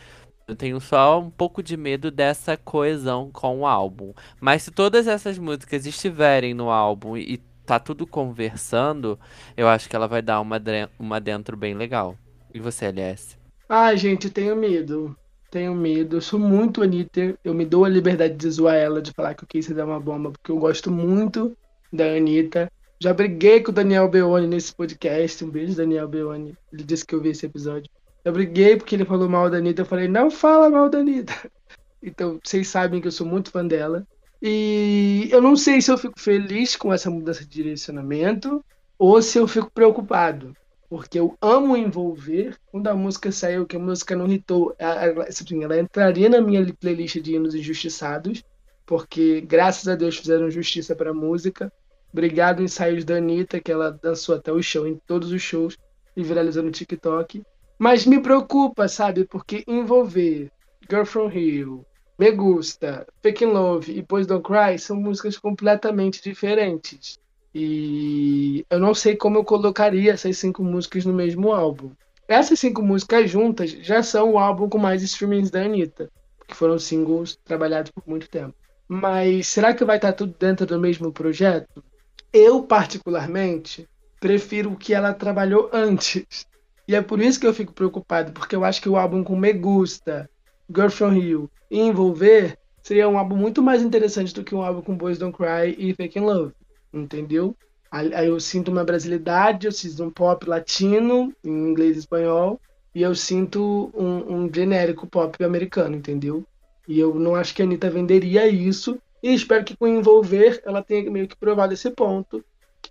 [0.48, 4.14] Eu tenho só um pouco de medo dessa coesão com o álbum.
[4.40, 9.20] Mas se todas essas músicas estiverem no álbum e tá tudo conversando,
[9.58, 10.62] eu acho que ela vai dar uma,
[10.98, 12.18] uma dentro bem legal.
[12.54, 13.38] E você, LS?
[13.68, 15.14] Ai, gente, tenho medo
[15.50, 19.12] tenho medo, eu sou muito Anitta, eu me dou a liberdade de zoar ela, de
[19.12, 21.56] falar que o Casey é uma bomba, porque eu gosto muito
[21.92, 22.72] da Anitta.
[23.00, 27.14] Já briguei com o Daniel Beoni nesse podcast, um beijo, Daniel Beoni, ele disse que
[27.14, 27.90] eu vi esse episódio.
[28.26, 31.34] Eu briguei porque ele falou mal da Anitta, eu falei, não fala mal da Anitta.
[32.00, 34.06] Então, vocês sabem que eu sou muito fã dela.
[34.40, 38.64] E eu não sei se eu fico feliz com essa mudança de direcionamento
[39.00, 40.56] ou se eu fico preocupado
[40.90, 42.58] porque eu amo envolver.
[42.72, 45.26] Quando a música saiu, que a música não hitou, ela,
[45.64, 48.44] ela entraria na minha playlist de hinos injustiçados,
[48.86, 51.72] porque graças a Deus fizeram justiça para a música.
[52.12, 55.78] Obrigado, ensaios da Anitta, que ela dançou até o show, em todos os shows,
[56.16, 57.44] e viralizou no TikTok.
[57.78, 59.26] Mas me preocupa, sabe?
[59.26, 60.50] Porque envolver
[60.90, 61.86] Girl From Rio,
[62.18, 67.20] Me Gusta, Fake Love e Boys Don't Cry são músicas completamente diferentes.
[67.60, 71.90] E eu não sei como eu colocaria essas cinco músicas no mesmo álbum.
[72.28, 76.08] Essas cinco músicas juntas já são o álbum com mais streamings da Anitta,
[76.48, 78.54] que foram singles trabalhados por muito tempo.
[78.88, 81.84] Mas será que vai estar tudo dentro do mesmo projeto?
[82.32, 83.90] Eu, particularmente,
[84.20, 86.46] prefiro o que ela trabalhou antes.
[86.88, 89.36] E é por isso que eu fico preocupado, porque eu acho que o álbum com
[89.36, 90.30] Me Gusta,
[90.70, 94.84] Girl From Rio e Envolver seria um álbum muito mais interessante do que um álbum
[94.84, 96.54] com Boys Don't Cry e Fake in Love
[96.94, 97.56] entendeu?
[97.90, 102.60] Aí eu sinto uma brasilidade, eu sinto um pop latino, em inglês e espanhol,
[102.94, 106.46] e eu sinto um, um genérico pop americano, entendeu?
[106.88, 110.84] E eu não acho que a Anitta venderia isso, e espero que com Envolver ela
[110.84, 112.44] tenha meio que provado esse ponto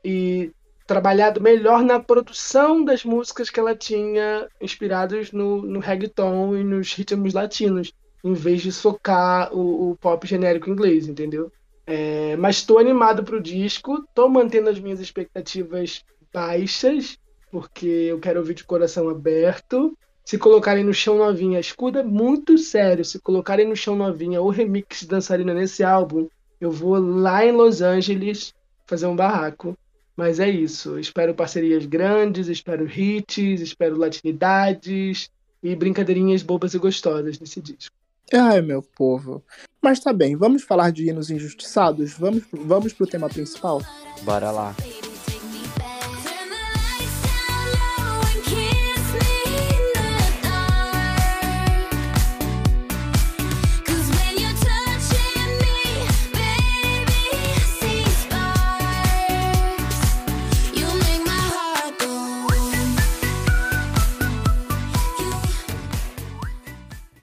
[0.04, 0.50] e
[0.86, 6.94] trabalhado melhor na produção das músicas que ela tinha inspiradas no, no reggaeton e nos
[6.94, 11.50] ritmos latinos, em vez de socar o, o pop genérico inglês, entendeu?
[11.86, 17.16] É, mas estou animado para o disco, estou mantendo as minhas expectativas baixas,
[17.50, 19.96] porque eu quero ouvir de coração aberto.
[20.24, 23.04] Se colocarem no chão novinha, escuta muito sério.
[23.04, 26.28] Se colocarem no chão novinha o remix de dançarina nesse álbum,
[26.60, 28.52] eu vou lá em Los Angeles
[28.84, 29.78] fazer um barraco.
[30.16, 30.98] Mas é isso.
[30.98, 35.30] Espero parcerias grandes, espero hits, espero latinidades
[35.62, 37.95] e brincadeirinhas bobas e gostosas nesse disco.
[38.32, 39.42] Ai, meu povo.
[39.80, 42.14] Mas tá bem, vamos falar de hinos injustiçados?
[42.14, 43.80] Vamos, vamos pro tema principal?
[44.22, 44.74] Bora lá.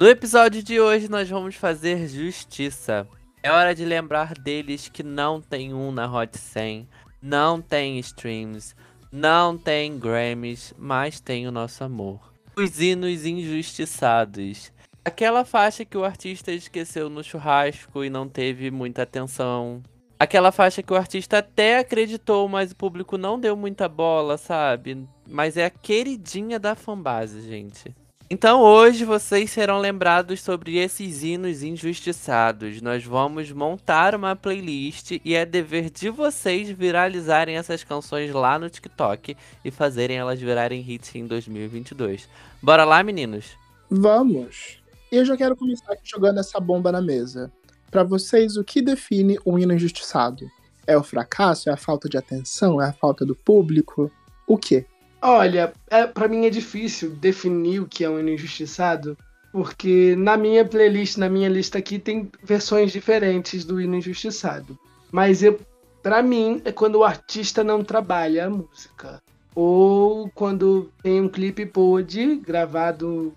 [0.03, 3.07] No episódio de hoje nós vamos fazer justiça.
[3.41, 6.89] É hora de lembrar deles que não tem um na Hot 100,
[7.21, 8.75] não tem streams,
[9.09, 12.33] não tem Grammys, mas tem o nosso amor.
[12.53, 14.73] Os hinos injustiçados.
[15.05, 19.81] Aquela faixa que o artista esqueceu no churrasco e não teve muita atenção.
[20.19, 25.07] Aquela faixa que o artista até acreditou, mas o público não deu muita bola, sabe?
[25.25, 27.95] Mas é a queridinha da fanbase, gente.
[28.33, 32.81] Então hoje vocês serão lembrados sobre esses hinos injustiçados.
[32.81, 38.71] Nós vamos montar uma playlist e é dever de vocês viralizarem essas canções lá no
[38.71, 42.27] TikTok e fazerem elas virarem hits em 2022.
[42.59, 43.55] Bora lá, meninos?
[43.87, 44.81] Vamos!
[45.11, 47.51] Eu já quero começar jogando essa bomba na mesa.
[47.91, 50.49] Para vocês, o que define um hino injustiçado?
[50.87, 51.69] É o fracasso?
[51.69, 52.81] É a falta de atenção?
[52.81, 54.11] É a falta do público?
[54.47, 54.87] O quê?
[55.25, 59.17] Olha, é, para mim é difícil definir o que é um injustiçado,
[59.53, 64.77] porque na minha playlist, na minha lista aqui, tem versões diferentes do hino injustiçado.
[65.09, 65.57] Mas eu,
[66.01, 69.21] para mim, é quando o artista não trabalha a música.
[69.55, 73.33] Ou quando tem um clipe pod gravado,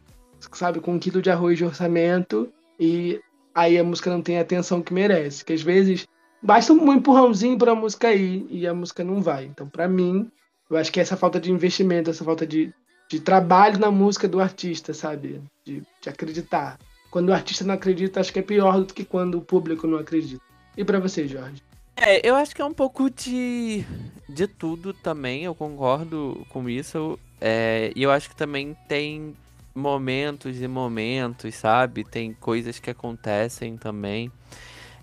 [0.55, 2.49] sabe, com um quilo de arroz de orçamento
[2.81, 3.21] e
[3.55, 5.45] aí a música não tem a atenção que merece.
[5.45, 6.05] Que às vezes
[6.43, 9.45] basta um empurrãozinho para a música ir e a música não vai.
[9.45, 10.29] Então, para mim,
[10.71, 12.73] eu acho que é essa falta de investimento, essa falta de,
[13.09, 15.41] de trabalho na música do artista, sabe?
[15.65, 16.79] De, de acreditar.
[17.11, 19.99] Quando o artista não acredita, acho que é pior do que quando o público não
[19.99, 20.43] acredita.
[20.77, 21.63] E para você, Jorge?
[21.97, 23.85] É, eu acho que é um pouco de,
[24.29, 27.19] de tudo também, eu concordo com isso.
[27.41, 29.35] É, e eu acho que também tem
[29.75, 32.05] momentos e momentos, sabe?
[32.05, 34.31] Tem coisas que acontecem também.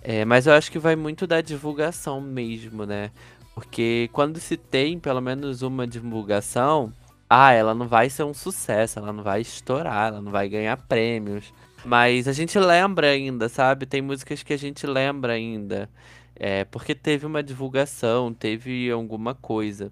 [0.01, 3.09] É, mas eu acho que vai muito da divulgação mesmo, né?
[3.53, 6.91] Porque quando se tem pelo menos uma divulgação,
[7.29, 10.77] ah, ela não vai ser um sucesso, ela não vai estourar, ela não vai ganhar
[10.77, 11.53] prêmios.
[11.85, 13.85] Mas a gente lembra ainda, sabe?
[13.85, 15.89] Tem músicas que a gente lembra ainda.
[16.35, 19.91] É, porque teve uma divulgação, teve alguma coisa.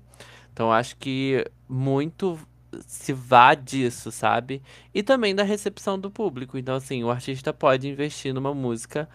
[0.54, 2.38] Então acho que muito
[2.88, 4.62] se vá disso, sabe?
[4.94, 6.58] E também da recepção do público.
[6.58, 9.08] Então, assim, o artista pode investir numa música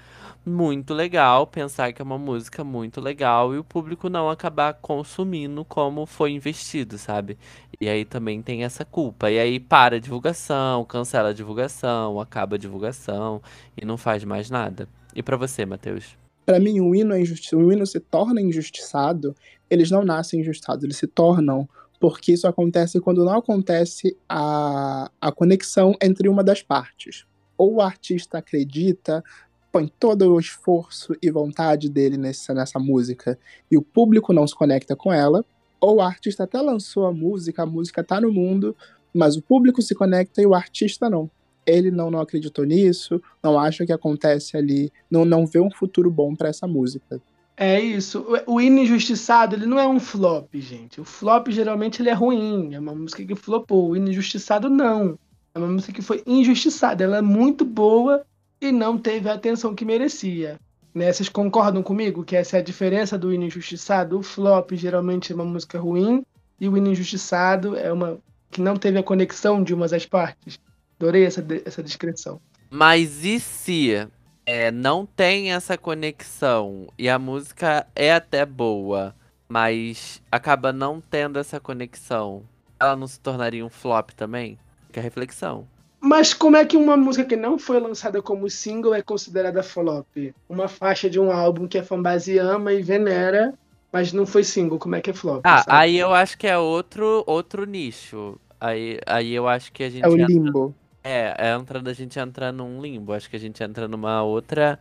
[0.45, 5.65] muito legal, pensar que é uma música muito legal e o público não acabar consumindo
[5.65, 7.37] como foi investido, sabe?
[7.81, 9.31] E aí também tem essa culpa.
[9.31, 13.43] E aí para a divulgação, cancela a divulgação, acaba a divulgação
[13.77, 14.89] e não faz mais nada.
[15.15, 16.17] E para você, Matheus?
[16.45, 19.35] Para mim, o hino, é injusti- o hino se torna injustiçado,
[19.69, 25.33] eles não nascem injustiçados, eles se tornam porque isso acontece quando não acontece a, a
[25.33, 27.25] conexão entre uma das partes.
[27.57, 29.25] Ou o artista acredita,
[29.73, 33.39] põe todo o esforço e vontade dele nessa, nessa música
[33.71, 35.45] e o público não se conecta com ela,
[35.81, 38.77] ou o artista até lançou a música, a música tá no mundo,
[39.13, 41.31] mas o público se conecta e o artista não.
[41.67, 46.11] Ele não, não acreditou nisso, não acha que acontece ali, não, não vê um futuro
[46.11, 47.21] bom para essa música.
[47.57, 48.27] É isso.
[48.47, 51.01] O, injustiçado, ele não é um flop, gente.
[51.01, 53.91] O flop geralmente ele é ruim, é uma música que flopou.
[53.91, 55.19] O injustiçado não.
[55.55, 57.03] É uma música que foi injustiçada.
[57.03, 58.25] Ela é muito boa
[58.61, 60.61] e não teve a atenção que merecia.
[60.95, 61.11] Né?
[61.11, 64.19] Vocês concordam comigo que essa é a diferença do hino injustiçado?
[64.19, 66.23] O flop geralmente é uma música ruim
[66.61, 68.19] e o injustiçado é uma
[68.51, 70.59] que não teve a conexão de umas das partes.
[70.99, 72.41] Adorei essa, essa descrição.
[72.71, 74.09] Mas e se
[74.47, 79.15] é, não tem essa conexão e a música é até boa,
[79.49, 82.45] mas acaba não tendo essa conexão?
[82.79, 84.57] Ela não se tornaria um flop também?
[84.93, 85.67] Que é reflexão.
[86.01, 90.07] Mas como é que uma música que não foi lançada como single é considerada flop?
[90.49, 93.53] Uma faixa de um álbum que a fanbase ama e venera,
[93.93, 95.41] mas não foi single, como é que é flop?
[95.43, 95.77] Ah, sabe?
[95.77, 98.39] aí eu acho que é outro, outro nicho.
[98.61, 100.05] Aí, aí eu acho que a gente.
[100.05, 100.75] É o limbo.
[101.09, 103.13] É, é entrando, a gente entra num limbo.
[103.13, 104.77] Acho que a gente entra numa outra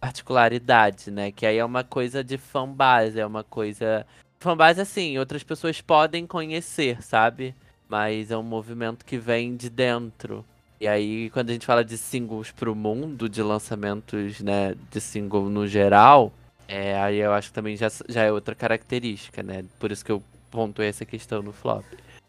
[0.00, 1.30] particularidade, né?
[1.30, 4.06] Que aí é uma coisa de fanbase, é uma coisa.
[4.40, 7.54] Fanbase, assim, outras pessoas podem conhecer, sabe?
[7.86, 10.42] Mas é um movimento que vem de dentro.
[10.80, 15.50] E aí, quando a gente fala de singles pro mundo, de lançamentos, né, de single
[15.50, 16.32] no geral,
[16.66, 19.64] é, aí eu acho que também já, já é outra característica, né?
[19.78, 21.84] Por isso que eu pontuei essa questão no flop.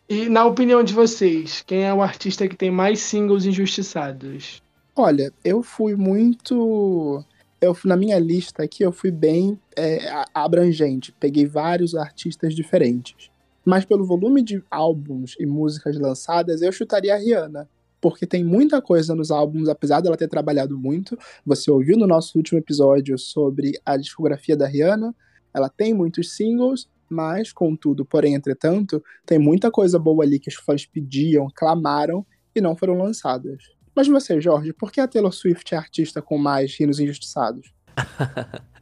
[0.10, 4.62] E na opinião de vocês, quem é o artista que tem mais singles injustiçados?
[4.96, 7.24] Olha, eu fui muito.
[7.60, 10.00] Eu na minha lista aqui eu fui bem é,
[10.34, 11.14] abrangente.
[11.20, 13.30] Peguei vários artistas diferentes.
[13.66, 17.70] Mas pelo volume de álbuns e músicas lançadas, eu chutaria a Rihanna.
[17.99, 21.18] Porque tem muita coisa nos álbuns, apesar dela ter trabalhado muito.
[21.45, 25.14] Você ouviu no nosso último episódio sobre a discografia da Rihanna.
[25.53, 30.55] Ela tem muitos singles, mas, contudo, porém, entretanto, tem muita coisa boa ali que os
[30.55, 33.64] fãs pediam, clamaram e não foram lançadas.
[33.95, 37.74] Mas você, Jorge, por que a Taylor Swift é artista com mais hinos injustiçados?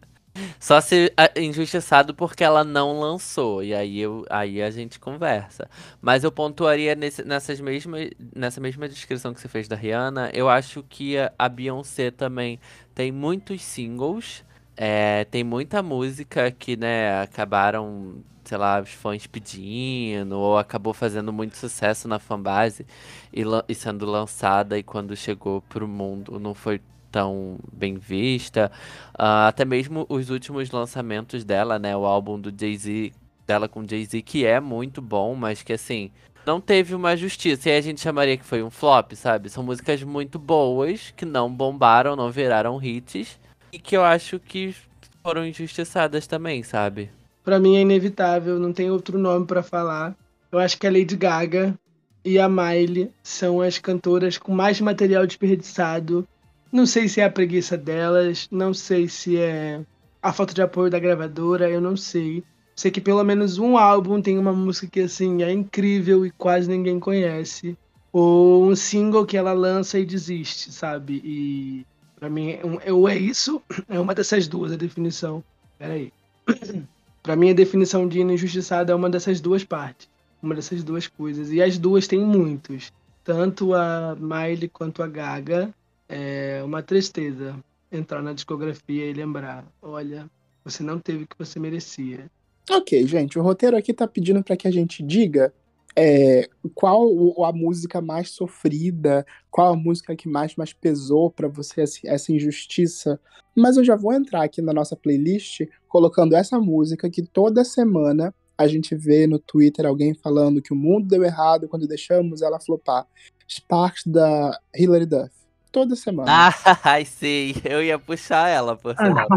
[0.59, 5.69] Só se injustiçado porque ela não lançou, e aí, eu, aí a gente conversa.
[6.01, 10.49] Mas eu pontuaria nesse, nessas mesmas, nessa mesma descrição que você fez da Rihanna, eu
[10.49, 12.59] acho que a Beyoncé também
[12.93, 14.43] tem muitos singles,
[14.77, 21.31] é, tem muita música que, né, acabaram, sei lá, os fãs pedindo, ou acabou fazendo
[21.31, 22.85] muito sucesso na fanbase
[23.33, 28.69] e, e sendo lançada, e quando chegou pro mundo não foi tão bem vista.
[29.17, 31.95] Ah, até mesmo os últimos lançamentos dela, né?
[31.95, 33.13] O álbum do Jay-Z,
[33.47, 36.11] dela com Jay-Z, que é muito bom, mas que assim,
[36.45, 37.69] não teve uma justiça.
[37.69, 39.49] E a gente chamaria que foi um flop, sabe?
[39.49, 43.39] São músicas muito boas, que não bombaram, não viraram hits,
[43.71, 44.75] e que eu acho que
[45.23, 47.09] foram injustiçadas também, sabe?
[47.43, 50.15] Pra mim é inevitável, não tem outro nome pra falar.
[50.51, 51.77] Eu acho que a Lady Gaga
[52.23, 56.27] e a Miley são as cantoras com mais material desperdiçado.
[56.71, 59.81] Não sei se é a preguiça delas, não sei se é
[60.21, 62.43] a falta de apoio da gravadora, eu não sei.
[62.75, 66.67] Sei que pelo menos um álbum tem uma música que assim é incrível e quase
[66.67, 67.77] ninguém conhece.
[68.11, 71.21] Ou um single que ela lança e desiste, sabe?
[71.23, 71.85] E
[72.25, 75.43] pra mim, é ou é isso, é uma dessas duas a definição.
[75.77, 76.11] Peraí.
[77.21, 80.07] Pra mim, a definição de injustiçado é uma dessas duas partes.
[80.41, 81.51] Uma dessas duas coisas.
[81.51, 82.93] E as duas têm muitos.
[83.23, 85.73] Tanto a Miley quanto a Gaga.
[86.07, 87.55] É uma tristeza
[87.91, 90.29] entrar na discografia e lembrar: olha,
[90.63, 92.29] você não teve o que você merecia.
[92.69, 95.51] Ok, gente, o roteiro aqui tá pedindo para que a gente diga
[95.95, 101.83] é, qual a música mais sofrida, qual a música que mais, mais pesou para você
[102.05, 103.19] essa injustiça.
[103.55, 108.33] Mas eu já vou entrar aqui na nossa playlist colocando essa música que toda semana
[108.57, 112.59] a gente vê no Twitter alguém falando que o mundo deu errado quando deixamos ela
[112.59, 113.05] flopar.
[113.47, 115.31] Sparks da Hilary Duff.
[115.71, 116.31] Toda semana.
[116.31, 117.55] Ah, ai, sei.
[117.63, 119.27] Eu ia puxar ela, por sinal.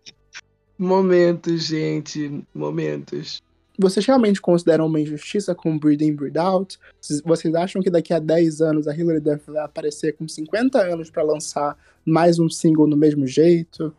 [0.78, 2.42] Momentos, gente.
[2.54, 3.42] Momentos.
[3.78, 6.78] Vocês realmente consideram uma injustiça com Breathe In, Breathe Out?
[7.00, 11.10] Vocês- acham que daqui a 10 anos a Hilary Duff vai aparecer com 50 anos
[11.10, 13.94] pra lançar mais um single no mesmo jeito?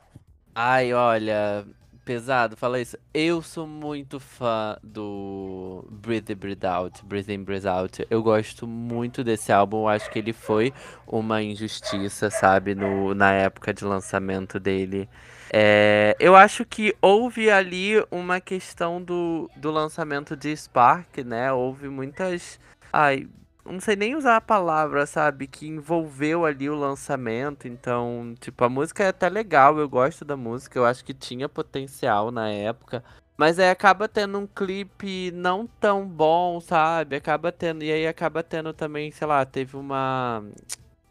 [0.53, 1.65] Ai, olha,
[2.03, 2.97] pesado, fala isso.
[3.13, 8.05] Eu sou muito fã do Breathe In, Breathe Out, Breathe In, Breathe Out.
[8.09, 10.73] Eu gosto muito desse álbum, acho que ele foi
[11.07, 15.07] uma injustiça, sabe, no, na época de lançamento dele.
[15.51, 21.51] É, eu acho que houve ali uma questão do, do lançamento de Spark, né?
[21.51, 22.59] Houve muitas.
[22.93, 23.27] Ai,
[23.65, 25.47] não sei nem usar a palavra, sabe?
[25.47, 27.67] Que envolveu ali o lançamento.
[27.67, 31.49] Então, tipo, a música é até legal, eu gosto da música, eu acho que tinha
[31.49, 33.03] potencial na época.
[33.37, 37.15] Mas aí acaba tendo um clipe não tão bom, sabe?
[37.15, 37.83] Acaba tendo.
[37.83, 40.43] E aí acaba tendo também, sei lá, teve uma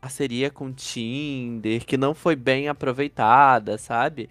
[0.01, 4.28] parceria com Tinder que não foi bem aproveitada, sabe?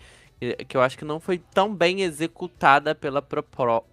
[0.68, 3.22] Que eu acho que não foi tão bem executada pela,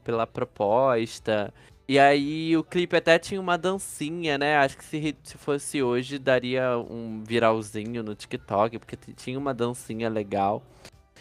[0.04, 1.52] pela proposta.
[1.86, 4.56] E aí o clipe até tinha uma dancinha, né?
[4.56, 10.08] Acho que se, se fosse hoje daria um viralzinho no TikTok, porque tinha uma dancinha
[10.08, 10.62] legal.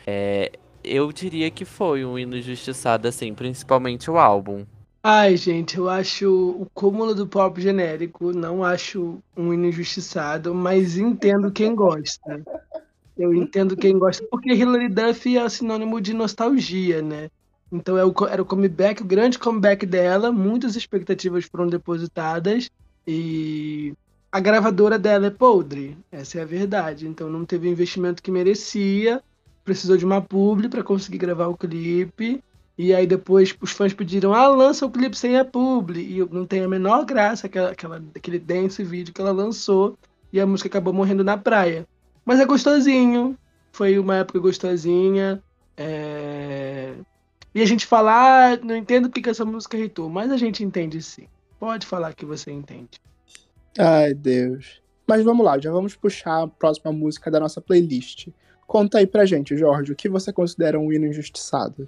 [0.08, 0.52] É,
[0.84, 4.66] eu diria que foi um hino injustiçado, assim, principalmente o álbum.
[5.06, 11.52] Ai, gente, eu acho o cúmulo do pop genérico, não acho um injustiçado, mas entendo
[11.52, 12.42] quem gosta.
[13.18, 17.30] Eu entendo quem gosta, porque Hilary Duff é sinônimo de nostalgia, né?
[17.72, 22.70] Então é era o comeback, o grande comeback dela, muitas expectativas foram depositadas
[23.06, 23.94] e
[24.32, 27.08] a gravadora dela é podre, essa é a verdade.
[27.08, 29.22] Então não teve o investimento que merecia,
[29.66, 32.42] precisou de uma publi para conseguir gravar o clipe.
[32.78, 36.02] E aí depois os fãs pediram, ah, lança o clipe sem a publi.
[36.02, 39.98] E não tem a menor graça aquela, aquela, aquele dance vídeo que ela lançou.
[40.32, 41.88] E a música acabou morrendo na praia.
[42.26, 43.38] Mas é gostosinho.
[43.72, 45.42] Foi uma época gostosinha.
[45.78, 46.94] é,
[47.54, 50.10] E a gente fala, ah, não entendo porque que essa música irritou.
[50.10, 51.28] Mas a gente entende sim.
[51.60, 53.00] Pode falar que você entende.
[53.78, 54.82] Ai, Deus.
[55.08, 58.30] Mas vamos lá, já vamos puxar a próxima música da nossa playlist.
[58.66, 61.88] Conta aí pra gente, Jorge, o que você considera um hino injustiçado?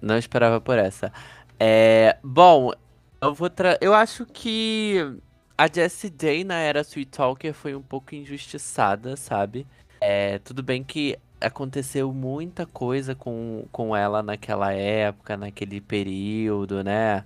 [0.00, 1.12] Não esperava por essa.
[1.58, 2.72] É, bom,
[3.20, 3.76] eu vou tra...
[3.80, 5.18] Eu acho que
[5.56, 9.66] a Jessie J na era Sweet Talker foi um pouco injustiçada, sabe?
[10.00, 17.24] É, tudo bem que aconteceu muita coisa com, com ela naquela época, naquele período, né?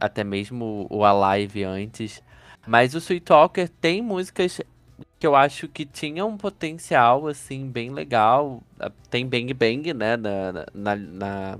[0.00, 2.22] Até mesmo o Alive antes.
[2.66, 4.60] Mas o Sweet Talker tem músicas
[5.24, 8.62] que eu acho que tinham um potencial, assim, bem legal.
[8.78, 10.18] Ah, Tem Bang Bang, né?
[10.18, 11.58] Na, na, na,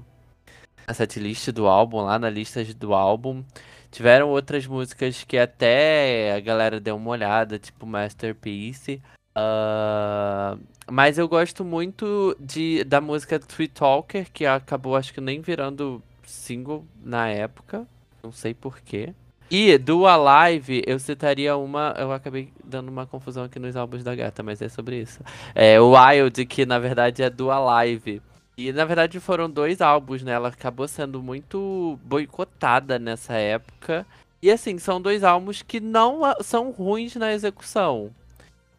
[0.87, 3.43] na setlist do álbum, lá na lista do álbum.
[3.91, 9.01] Tiveram outras músicas que até a galera deu uma olhada, tipo Masterpiece.
[9.35, 10.61] Uh,
[10.91, 16.03] mas eu gosto muito de, da música Tree Talker, que acabou acho que nem virando
[16.27, 17.89] single na época.
[18.23, 19.15] Não sei porquê.
[19.57, 21.95] E do Alive, eu citaria uma.
[21.97, 25.21] Eu acabei dando uma confusão aqui nos álbuns da gata, mas é sobre isso.
[25.55, 28.21] É o Wild, que na verdade é do Alive.
[28.59, 30.33] E na verdade foram dois álbuns, né?
[30.33, 34.05] Ela acabou sendo muito boicotada nessa época.
[34.43, 38.11] E assim, são dois álbuns que não são ruins na execução.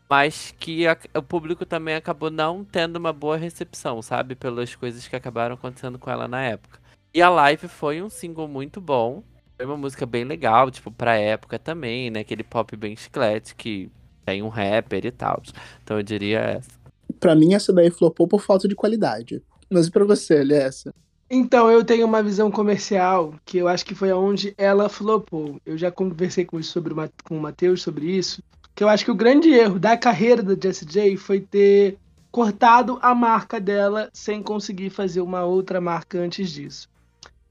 [0.09, 4.36] Mas que a, o público também acabou não tendo uma boa recepção, sabe?
[4.36, 6.82] Pelas coisas que acabaram acontecendo com ela na época.
[7.13, 9.23] E a Live foi um single muito bom.
[9.58, 12.20] Foi uma música bem legal, tipo, pra época também, né?
[12.20, 13.89] Aquele pop bem chiclete que
[14.26, 15.41] tem um rapper e tal.
[15.84, 16.72] Então eu diria essa.
[17.20, 19.41] Pra mim, essa daí flopou por falta de qualidade.
[19.70, 20.93] Mas e pra você, essa?
[21.30, 25.60] Então, eu tenho uma visão comercial que eu acho que foi aonde ela flopou.
[25.66, 28.43] Eu já conversei com, sobre o, com o Matheus sobre isso.
[28.76, 31.97] Que eu acho que o grande erro da carreira da Jessie J foi ter
[32.30, 36.89] cortado a marca dela sem conseguir fazer uma outra marca antes disso.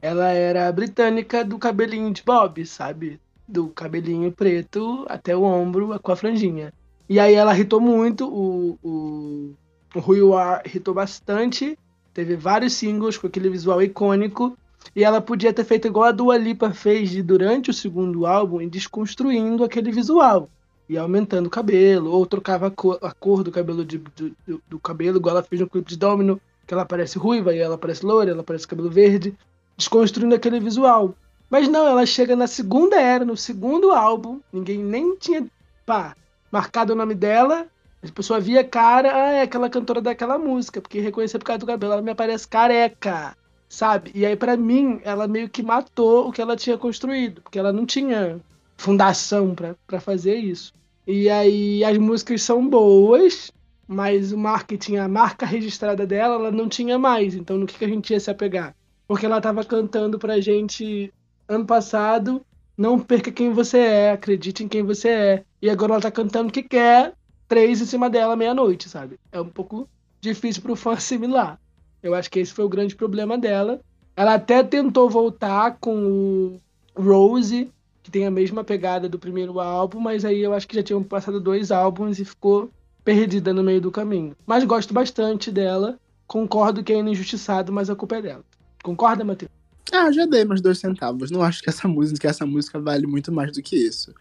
[0.05, 3.19] Ela era britânica do cabelinho de Bob, sabe?
[3.49, 6.75] Do cabelinho preto até o ombro com a franjinha.
[7.09, 9.55] E aí ela irritou muito, o, o,
[9.95, 11.79] o irritou bastante
[12.15, 14.57] Teve vários singles com aquele visual icônico.
[14.95, 18.69] E ela podia ter feito igual a Dua Lipa fez de, durante o segundo álbum,
[18.69, 20.49] desconstruindo aquele visual.
[20.89, 24.79] E aumentando o cabelo, ou trocava a cor, a cor do cabelo de, do, do,
[24.79, 28.05] cabelo, igual ela fez no clipe de Domino, que ela parece ruiva e ela parece
[28.05, 29.35] loura, ela parece cabelo verde,
[29.77, 31.15] desconstruindo aquele visual.
[31.51, 35.47] Mas não, ela chega na segunda era, no segundo álbum, ninguém nem tinha
[35.85, 36.17] pá,
[36.51, 37.67] marcado o nome dela,
[38.03, 41.67] a pessoa via cara, ah, é aquela cantora daquela música, porque reconhecia por causa do
[41.67, 43.37] cabelo, ela me aparece careca,
[43.69, 44.11] sabe?
[44.15, 47.73] E aí, para mim, ela meio que matou o que ela tinha construído, porque ela
[47.73, 48.41] não tinha
[48.77, 49.55] fundação
[49.87, 50.73] para fazer isso.
[51.07, 53.51] E aí, as músicas são boas,
[53.87, 57.35] mas o marketing, a marca registrada dela, ela não tinha mais.
[57.35, 58.75] Então, no que, que a gente ia se apegar?
[59.07, 61.13] Porque ela tava cantando pra gente
[61.49, 62.45] ano passado,
[62.77, 65.45] não perca quem você é, acredite em quem você é.
[65.61, 67.15] E agora ela tá cantando o que quer,
[67.47, 69.19] três em cima dela meia-noite, sabe?
[69.31, 69.89] É um pouco
[70.21, 71.61] difícil pro fã assimilar.
[72.03, 73.81] Eu acho que esse foi o grande problema dela.
[74.17, 76.59] Ela até tentou voltar com
[76.95, 77.71] o Rose,
[78.03, 81.03] que tem a mesma pegada do primeiro álbum, mas aí eu acho que já tinham
[81.03, 82.71] passado dois álbuns e ficou
[83.05, 84.37] perdida no meio do caminho.
[84.47, 85.99] Mas gosto bastante dela.
[86.27, 88.45] Concordo que é injustiçado, mas a culpa é dela.
[88.85, 89.51] Concorda, Matheus?
[89.91, 91.31] Ah, já dei meus dois centavos.
[91.31, 94.15] Não acho que essa música, que essa música vale muito mais do que isso.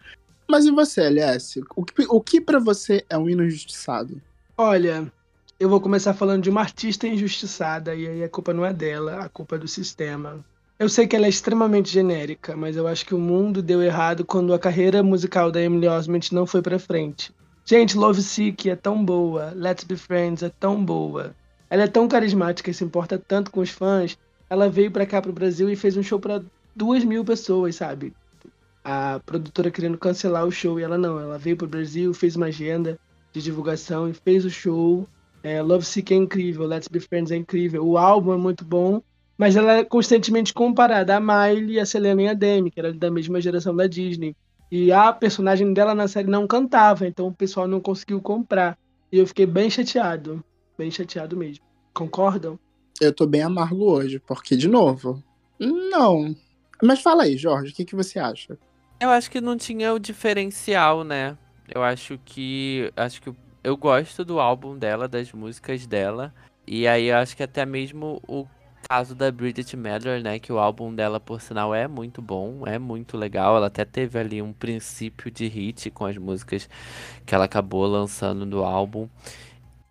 [0.48, 1.62] Mas e você, LS?
[1.76, 4.20] O que, o que para você é um hino injustiçado?
[4.56, 5.12] Olha,
[5.60, 9.20] eu vou começar falando de uma artista injustiçada, e aí a culpa não é dela,
[9.20, 10.42] a culpa é do sistema.
[10.78, 14.24] Eu sei que ela é extremamente genérica, mas eu acho que o mundo deu errado
[14.24, 17.32] quando a carreira musical da Emily Osment não foi pra frente.
[17.66, 21.34] Gente, Love Sick é tão boa, Let's Be Friends é tão boa.
[21.68, 24.18] Ela é tão carismática e se importa tanto com os fãs.
[24.48, 26.42] Ela veio pra cá pro Brasil e fez um show para
[26.74, 28.12] duas mil pessoas, sabe?
[28.84, 32.46] a produtora querendo cancelar o show e ela não, ela veio pro Brasil, fez uma
[32.46, 33.00] agenda
[33.32, 35.08] de divulgação e fez o show.
[35.42, 39.00] É, Love Sick é incrível, Let's Be Friends é incrível, o álbum é muito bom,
[39.36, 43.10] mas ela é constantemente comparada a Miley, a Selena e a Demi, que era da
[43.10, 44.36] mesma geração da Disney.
[44.70, 48.78] E a personagem dela na série não cantava, então o pessoal não conseguiu comprar.
[49.10, 50.42] E eu fiquei bem chateado,
[50.76, 51.64] bem chateado mesmo.
[51.92, 52.58] Concordam?
[53.00, 55.22] Eu tô bem amargo hoje, porque, de novo,
[55.58, 56.34] não.
[56.82, 58.58] Mas fala aí, Jorge, o que, que você acha?
[59.00, 61.36] Eu acho que não tinha o diferencial, né?
[61.72, 62.92] Eu acho que.
[62.96, 63.32] Acho que
[63.62, 66.32] eu gosto do álbum dela, das músicas dela.
[66.66, 68.46] E aí eu acho que até mesmo o
[68.88, 70.38] caso da Bridget Miller, né?
[70.38, 73.56] Que o álbum dela, por sinal, é muito bom, é muito legal.
[73.56, 76.68] Ela até teve ali um princípio de hit com as músicas
[77.24, 79.08] que ela acabou lançando no álbum.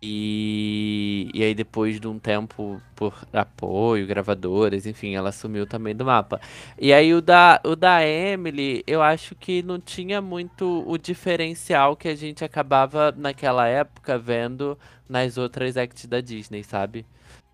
[0.06, 6.04] E, e aí depois de um tempo por apoio, gravadoras, enfim, ela sumiu também do
[6.04, 6.38] mapa.
[6.78, 11.96] E aí o da, o da Emily, eu acho que não tinha muito o diferencial
[11.96, 14.78] que a gente acabava naquela época vendo
[15.08, 17.06] nas outras acts da Disney, sabe?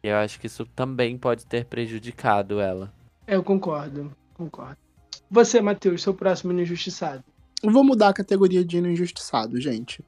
[0.03, 2.93] E eu acho que isso também pode ter prejudicado ela.
[3.29, 4.77] Eu concordo, concordo.
[5.31, 7.23] Você, Matheus, seu próximo injustiçado.
[7.63, 10.03] Vou mudar a categoria de injustiçado, gente.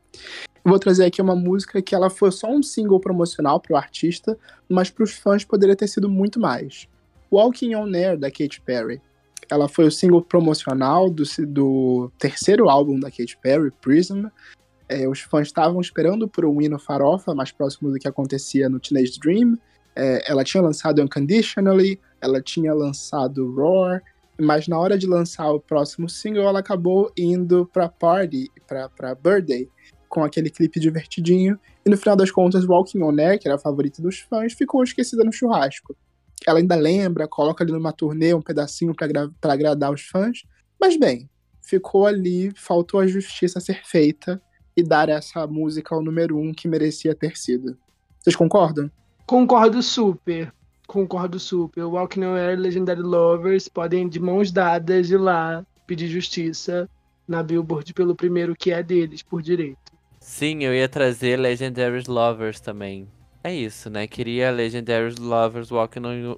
[0.65, 4.39] Vou trazer aqui uma música que ela foi só um single promocional para o artista,
[4.69, 6.89] mas para os fãs poderia ter sido muito mais.
[7.31, 9.01] Walking on Air, da Katy Perry.
[9.51, 14.27] Ela foi o single promocional do, do terceiro álbum da Katy Perry, Prism.
[14.89, 18.79] É, os fãs estavam esperando por um hino farofa, mais próximo do que acontecia no
[18.79, 19.59] Teenage Dream.
[19.97, 24.03] É, ela tinha lançado Unconditionally, ela tinha lançado Roar,
[24.41, 29.15] Mas na hora de lançar o próximo single, ela acabou indo pra Party, pra, pra
[29.15, 29.69] Birthday,
[30.09, 31.59] com aquele clipe divertidinho.
[31.85, 34.83] E no final das contas, Walking On Air, que era a favorita dos fãs, ficou
[34.83, 35.97] esquecida no churrasco.
[36.47, 40.43] Ela ainda lembra, coloca ali numa turnê um pedacinho para agradar os fãs.
[40.81, 41.31] Mas bem,
[41.63, 44.43] ficou ali, faltou a justiça ser feita
[44.77, 47.77] e dar essa música ao número um que merecia ter sido.
[48.19, 48.91] Vocês concordam?
[49.27, 50.53] Concordo super.
[50.93, 51.87] Concordo super.
[51.87, 56.87] Walking On Air e Legendary Lovers podem, de mãos dadas, ir lá pedir justiça
[57.27, 59.79] na Billboard pelo primeiro que é deles, por direito.
[60.21, 63.09] Sim, eu ia trazer Legendary Lovers também.
[63.43, 64.07] É isso, né?
[64.07, 66.37] Queria Legendary Lovers Walking on,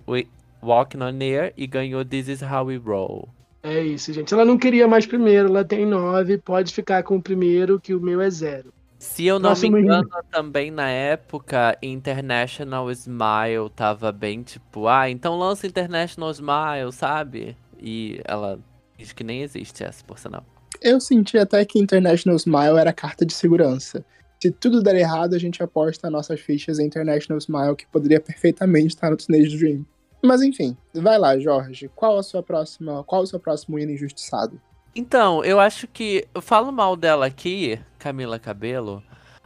[0.63, 3.29] Walking on Air e ganhou This Is How We Roll.
[3.61, 4.33] É isso, gente.
[4.33, 8.01] Ela não queria mais primeiro, ela tem nove, pode ficar com o primeiro, que o
[8.01, 8.73] meu é zero.
[8.99, 15.11] Se eu não Nossa, me engano, também na época, International Smile tava bem tipo, ah,
[15.11, 17.57] então lança International Smile, sabe?
[17.79, 18.59] E ela
[18.97, 20.45] diz que nem existe essa, por sinal.
[20.81, 24.05] Eu senti até que International Smile era carta de segurança.
[24.43, 28.89] Se tudo der errado, a gente aposta nossas fichas em International Smile, que poderia perfeitamente
[28.89, 29.87] estar no Teenage Dream.
[30.23, 31.91] Mas enfim, vai lá, Jorge.
[31.95, 34.61] Qual a sua próxima, qual o seu próximo hino injustiçado?
[34.97, 39.03] Então, eu acho que eu falo mal dela aqui, Camila Cabelo,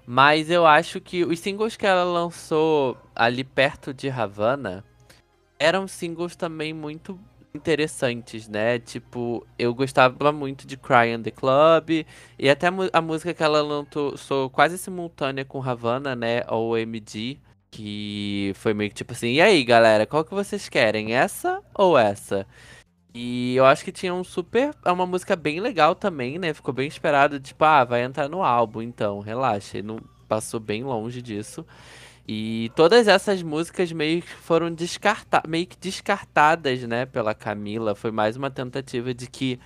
[0.07, 4.85] mas eu acho que os singles que ela lançou ali perto de Havana
[5.59, 7.19] eram singles também muito
[7.55, 8.79] interessantes, né?
[8.79, 12.05] Tipo, eu gostava muito de Cry in the Club
[12.39, 16.43] e até a música que ela lançou quase simultânea com Havana, né?
[16.49, 17.41] OMG.
[17.71, 21.15] Que foi meio que tipo assim, e aí galera, qual que vocês querem?
[21.15, 22.47] Essa ou essa?
[23.15, 24.75] E eu acho que tinha um super.
[24.85, 26.53] É uma música bem legal também, né?
[26.55, 29.79] Ficou bem esperado, tipo, ah, vai entrar no álbum, então, relaxa.
[29.79, 29.99] E não
[30.29, 31.65] passou bem longe disso.
[32.27, 37.95] E todas essas músicas meio que foram descarta meio que descartadas, né, pela Camila.
[37.95, 39.59] Foi mais uma tentativa de que.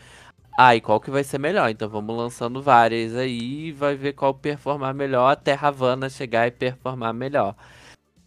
[0.57, 1.70] Ah, e qual que vai ser melhor?
[1.70, 7.12] Então vamos lançando várias aí vai ver qual performar melhor até Havana chegar e performar
[7.14, 7.57] melhor.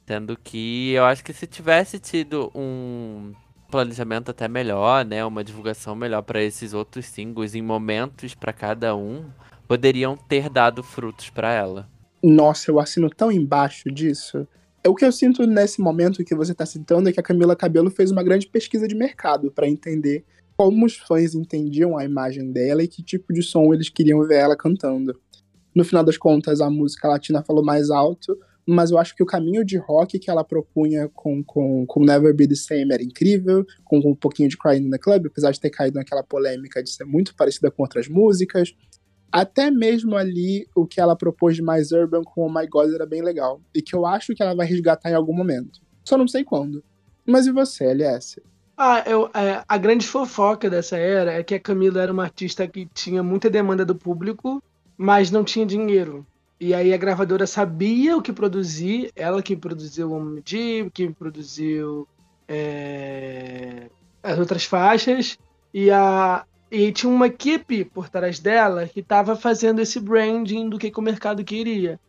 [0.05, 3.34] Tendo que eu acho que se tivesse tido um
[3.76, 8.95] planejamento até melhor, né, uma divulgação melhor para esses outros singles em momentos para cada
[8.95, 9.26] um,
[9.67, 11.89] poderiam ter dado frutos para ela.
[12.23, 14.47] Nossa, eu assino tão embaixo disso.
[14.82, 17.53] É o que eu sinto nesse momento que você está citando é que a Camila
[17.53, 20.23] Cabelo fez uma grande pesquisa de mercado para entender
[20.55, 24.38] como os fãs entendiam a imagem dela e que tipo de som eles queriam ver
[24.38, 25.19] ela cantando.
[25.76, 29.26] No final das contas, a música latina falou mais alto, mas eu acho que o
[29.26, 33.66] caminho de rock que ela propunha com, com, com Never Be The Same era incrível,
[33.84, 36.82] com, com um pouquinho de Crying in the Club, apesar de ter caído naquela polêmica
[36.82, 38.74] de ser muito parecida com outras músicas.
[39.32, 43.05] Até mesmo ali, o que ela propôs de mais urban com Oh My God era
[43.05, 45.80] bem legal, e que eu acho que ela vai resgatar em algum momento.
[46.03, 46.84] Só não sei quando.
[47.26, 48.41] Mas e você, LS?
[48.78, 52.68] Ah, eu, é, a grande fofoca dessa era é que a Camila era uma artista
[52.68, 54.61] que tinha muita demanda do público,
[54.97, 56.26] mas não tinha dinheiro.
[56.60, 62.08] E aí a gravadora sabia o que produzir, ela que produziu o OMG, que produziu
[62.47, 63.89] é,
[64.24, 65.38] as outras faixas,
[65.74, 70.80] e, a, e tinha uma equipe por trás dela que estava fazendo esse branding do
[70.80, 71.99] que, que o mercado queria.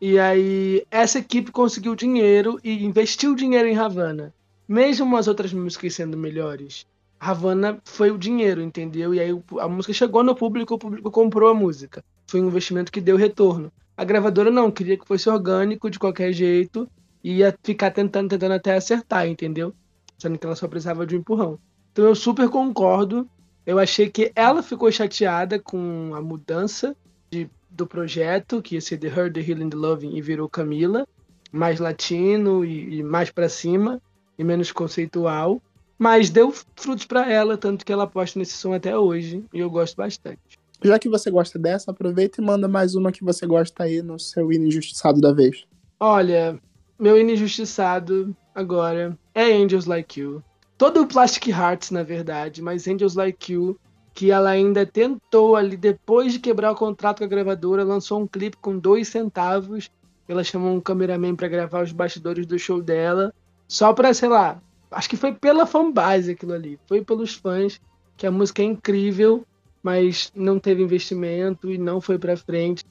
[0.00, 4.34] E aí essa equipe conseguiu dinheiro e investiu dinheiro em Havana.
[4.68, 6.84] Mesmo as outras músicas sendo melhores,
[7.20, 9.14] Havana foi o dinheiro, entendeu?
[9.14, 9.30] E aí
[9.60, 13.16] a música chegou no público, o público comprou a música foi um investimento que deu
[13.16, 13.72] retorno.
[13.96, 16.88] A gravadora não, queria que fosse orgânico de qualquer jeito
[17.24, 19.74] e ia ficar tentando, tentando até acertar, entendeu?
[20.18, 21.58] Sendo que ela só precisava de um empurrão.
[21.92, 23.28] Então eu super concordo.
[23.64, 26.96] Eu achei que ela ficou chateada com a mudança
[27.30, 31.06] de, do projeto, que ia ser The Her, The Healing, The Loving, e virou Camila,
[31.50, 34.00] mais latino e, e mais para cima
[34.38, 35.60] e menos conceitual.
[35.98, 39.70] Mas deu frutos para ela, tanto que ela aposta nesse som até hoje, e eu
[39.70, 40.58] gosto bastante.
[40.82, 44.18] Já que você gosta dessa, aproveita e manda mais uma que você gosta aí no
[44.18, 45.64] seu hino injustiçado da vez.
[45.98, 46.60] Olha,
[46.98, 50.42] meu hino injustiçado agora é Angels Like You.
[50.76, 53.78] Todo o Plastic Hearts, na verdade, mas Angels Like You,
[54.12, 58.26] que ela ainda tentou ali, depois de quebrar o contrato com a gravadora, lançou um
[58.26, 59.90] clipe com dois centavos.
[60.28, 63.32] Ela chamou um cameraman para gravar os bastidores do show dela,
[63.68, 64.60] só pra, sei lá,
[64.90, 67.80] acho que foi pela fanbase aquilo ali, foi pelos fãs,
[68.16, 69.46] que a música é incrível
[69.86, 72.84] mas não teve investimento e não foi para frente.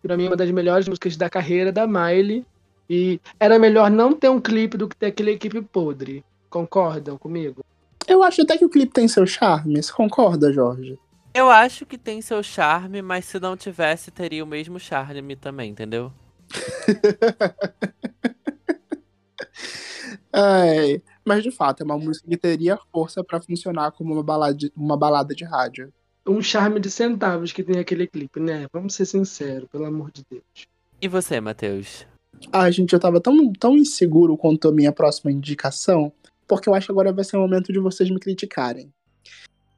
[0.00, 2.46] Para mim, é uma das melhores músicas da carreira da Miley.
[2.88, 6.24] E era melhor não ter um clipe do que ter aquele equipe podre.
[6.48, 7.64] Concordam comigo?
[8.06, 9.82] Eu acho até que o clipe tem seu charme.
[9.82, 10.96] Você concorda, Jorge?
[11.34, 15.72] Eu acho que tem seu charme, mas se não tivesse, teria o mesmo charme também,
[15.72, 16.12] entendeu?
[20.32, 24.70] Ai, Mas de fato, é uma música que teria força pra funcionar como uma balada,
[24.76, 25.92] uma balada de rádio.
[26.26, 28.66] Um charme de centavos que tem aquele clipe, né?
[28.72, 30.42] Vamos ser sinceros, pelo amor de Deus.
[31.00, 32.06] E você, Matheus?
[32.52, 36.12] Ah, gente, eu tava tão, tão inseguro quanto a minha próxima indicação,
[36.46, 38.92] porque eu acho que agora vai ser o momento de vocês me criticarem.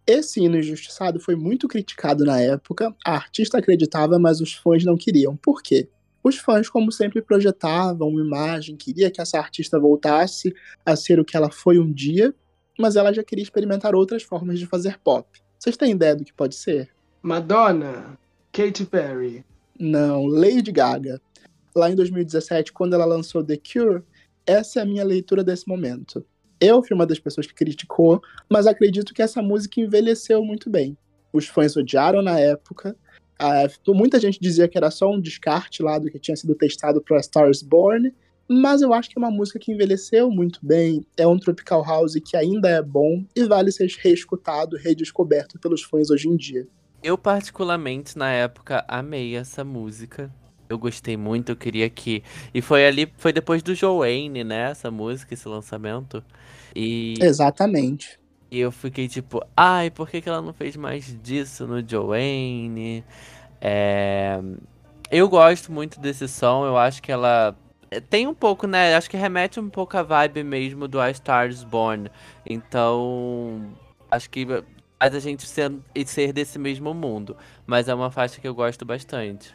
[0.07, 4.99] Esse hino injustiçado foi muito criticado na época, a artista acreditava, mas os fãs não
[4.99, 5.35] queriam.
[5.35, 5.89] Por quê?
[6.23, 11.25] Os fãs, como sempre, projetavam uma imagem, queria que essa artista voltasse a ser o
[11.25, 12.35] que ela foi um dia,
[12.79, 15.27] mas ela já queria experimentar outras formas de fazer pop.
[15.65, 16.91] Vocês têm ideia do que pode ser?
[17.23, 18.19] Madonna,
[18.53, 19.43] Katy Perry.
[19.81, 21.19] Não, Lady Gaga.
[21.75, 24.03] Lá em 2017, quando ela lançou The Cure,
[24.47, 26.23] essa é a minha leitura desse momento.
[26.61, 30.99] Eu fui uma das pessoas que criticou, mas acredito que essa música envelheceu muito bem.
[31.33, 32.95] Os fãs odiaram na época,
[33.43, 37.03] Uh, muita gente dizia que era só um descarte lá do que tinha sido testado
[37.03, 38.15] para Stars Born,
[38.49, 42.15] mas eu acho que é uma música que envelheceu muito bem, é um tropical house
[42.25, 46.67] que ainda é bom e vale ser reescutado, redescoberto pelos fãs hoje em dia.
[47.03, 50.33] Eu particularmente na época amei essa música.
[50.69, 52.23] Eu gostei muito, eu queria que
[52.53, 56.25] e foi ali, foi depois do Joanne, né, essa música, esse lançamento.
[56.75, 58.19] E Exatamente.
[58.51, 63.05] E eu fiquei tipo, ai, por que, que ela não fez mais disso no Joanne?
[63.61, 64.41] É...
[65.11, 67.57] Eu gosto muito desse som, eu acho que ela
[68.01, 68.95] tem um pouco, né?
[68.95, 72.11] Acho que remete um pouco a vibe mesmo do A Stars Born.
[72.45, 73.73] Então,
[74.11, 74.47] acho que
[74.99, 75.73] faz a gente ser,
[76.07, 77.37] ser desse mesmo mundo.
[77.67, 79.55] Mas é uma faixa que eu gosto bastante.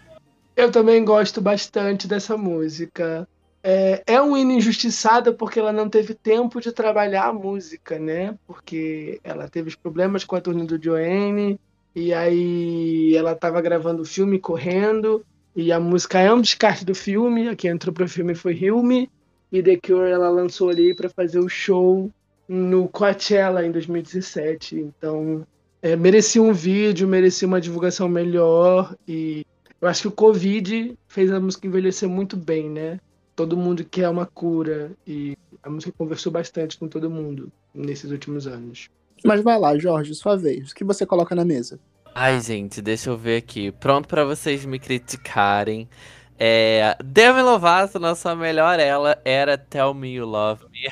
[0.56, 3.28] Eu também gosto bastante dessa música.
[3.64, 8.38] É, é um hino injustiçada porque ela não teve tempo de trabalhar a música, né?
[8.48, 11.60] Porque ela teve os problemas com a turnê do Joanne,
[11.96, 15.26] e aí ela estava gravando o filme correndo,
[15.62, 19.10] e a música é um descarte do filme, a que entrou pro filme foi Hilme,
[19.52, 22.12] e The Cure ela lançou ali para fazer o show
[22.48, 24.76] no Coachella em 2017.
[24.76, 25.46] Então,
[25.82, 29.46] é, merecia um vídeo, merecia uma divulgação melhor, e
[29.82, 33.00] eu acho que o Covid fez a música envelhecer muito bem, né?
[33.40, 38.46] todo mundo quer uma cura e a música conversou bastante com todo mundo nesses últimos
[38.46, 38.90] anos.
[39.24, 40.72] Mas vai lá, Jorge, sua vez.
[40.72, 41.80] O que você coloca na mesa?
[42.22, 43.72] Ai, gente, deixa eu ver aqui.
[43.72, 45.88] Pronto para vocês me criticarem.
[46.38, 50.92] É, Demi Lovato, na sua melhor ela, era Tell Me You Love Me.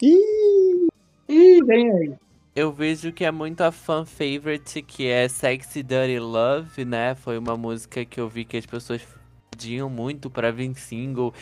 [0.00, 0.86] Ih,
[1.28, 2.14] Ih, vem aí.
[2.54, 7.16] Eu vejo que é muito a fan favorite, que é Sexy Dirty Love, né?
[7.16, 9.02] Foi uma música que eu vi que as pessoas
[9.50, 11.34] pediam muito para vir single.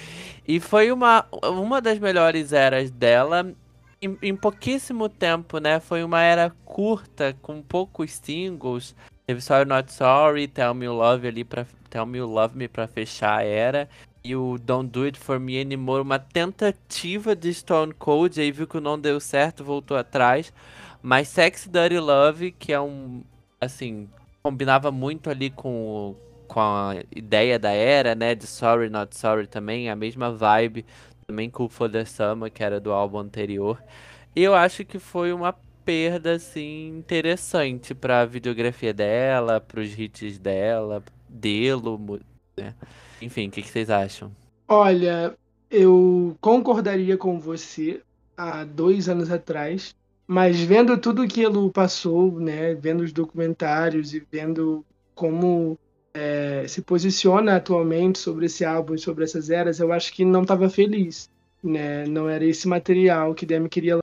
[0.49, 3.55] E foi uma, uma das melhores eras dela.
[4.03, 5.79] Em, em, pouquíssimo tempo, né?
[5.79, 8.97] Foi uma era curta, com poucos singles.
[9.25, 13.39] Teve Sorry Not Sorry, Tell Me Love ali pra, Tell Me Love Me pra fechar
[13.39, 13.89] a era.
[14.25, 18.67] E o Don't Do It For Me animou uma tentativa de Stone Cold, aí viu
[18.67, 20.53] que não deu certo, voltou atrás.
[21.01, 23.23] Mas Sex Dirty Love, que é um,
[23.61, 24.09] assim,
[24.43, 26.17] combinava muito ali com
[26.49, 28.35] com a ideia da era, né?
[28.35, 30.85] De Sorry Not Sorry também, a mesma vibe.
[31.33, 33.83] Também Cool for the Summer, que era do álbum anterior.
[34.37, 41.03] E eu acho que foi uma perda, assim, interessante pra videografia dela, pros hits dela,
[41.27, 42.21] dele,
[42.55, 42.75] né?
[43.23, 44.31] Enfim, o que, que vocês acham?
[44.69, 45.35] Olha,
[45.71, 48.03] eu concordaria com você
[48.37, 49.95] há dois anos atrás,
[50.27, 55.79] mas vendo tudo que ele passou, né, vendo os documentários e vendo como
[56.15, 60.69] é, se posiciona atualmente sobre esse álbum, sobre essas eras, eu acho que não estava
[60.69, 61.31] feliz,
[61.63, 62.07] né?
[62.07, 63.99] Não era esse material que Demi queria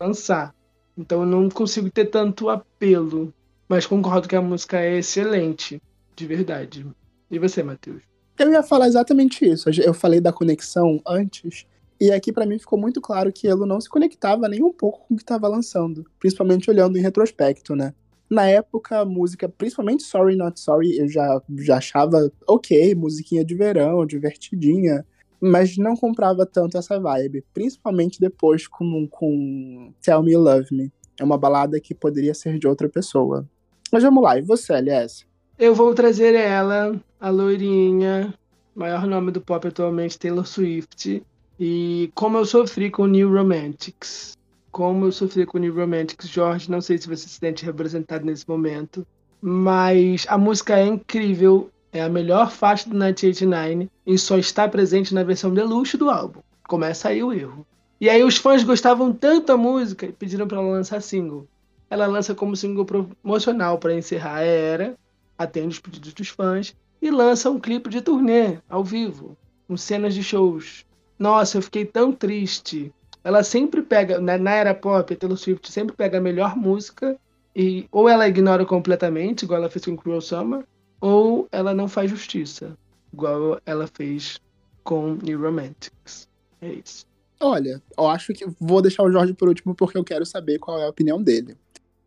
[0.00, 0.54] lançar.
[0.96, 3.32] Então eu não consigo ter tanto apelo,
[3.68, 5.80] mas concordo que a música é excelente,
[6.14, 6.86] de verdade.
[7.30, 8.02] E você, Matheus?
[8.38, 9.70] Eu ia falar exatamente isso.
[9.80, 11.66] Eu falei da conexão antes,
[12.00, 15.06] e aqui para mim ficou muito claro que ele não se conectava nem um pouco
[15.06, 17.94] com o que estava lançando, principalmente olhando em retrospecto, né?
[18.32, 23.54] Na época, a música, principalmente Sorry Not Sorry, eu já, já achava ok, musiquinha de
[23.54, 25.04] verão, divertidinha,
[25.38, 30.90] mas não comprava tanto essa vibe, principalmente depois com, com Tell Me Love Me.
[31.20, 33.46] É uma balada que poderia ser de outra pessoa.
[33.92, 35.26] Mas vamos lá, e você, LS?
[35.58, 38.32] Eu vou trazer ela, a loirinha,
[38.74, 41.22] maior nome do pop atualmente, Taylor Swift,
[41.60, 44.32] e como eu sofri com New Romantics
[44.72, 48.48] como eu sofri com New Romantics, Jorge, não sei se você se sente representado nesse
[48.48, 49.06] momento,
[49.40, 55.12] mas a música é incrível, é a melhor faixa do 1989 e só está presente
[55.12, 56.40] na versão deluxe do álbum.
[56.66, 57.66] Começa aí o erro.
[58.00, 61.46] E aí os fãs gostavam tanto da música e pediram para ela lançar single.
[61.90, 64.96] Ela lança como single promocional para encerrar a era,
[65.36, 69.36] atende os pedidos dos fãs e lança um clipe de turnê ao vivo,
[69.68, 70.86] com cenas de shows.
[71.18, 72.90] Nossa, eu fiquei tão triste
[73.24, 77.18] ela sempre pega, na, na era pop, a Taylor Swift sempre pega a melhor música
[77.54, 80.64] e ou ela ignora completamente, igual ela fez com Cruel Summer,
[81.00, 82.76] ou ela não faz justiça,
[83.12, 84.40] igual ela fez
[84.82, 86.28] com New Romantics.
[86.60, 87.06] É isso.
[87.40, 90.78] Olha, eu acho que vou deixar o Jorge por último porque eu quero saber qual
[90.78, 91.56] é a opinião dele.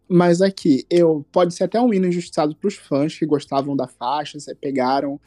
[0.08, 3.88] Mas aqui, eu pode ser até um hino injustiçado para os fãs que gostavam da
[3.88, 5.20] faixa, se pegaram,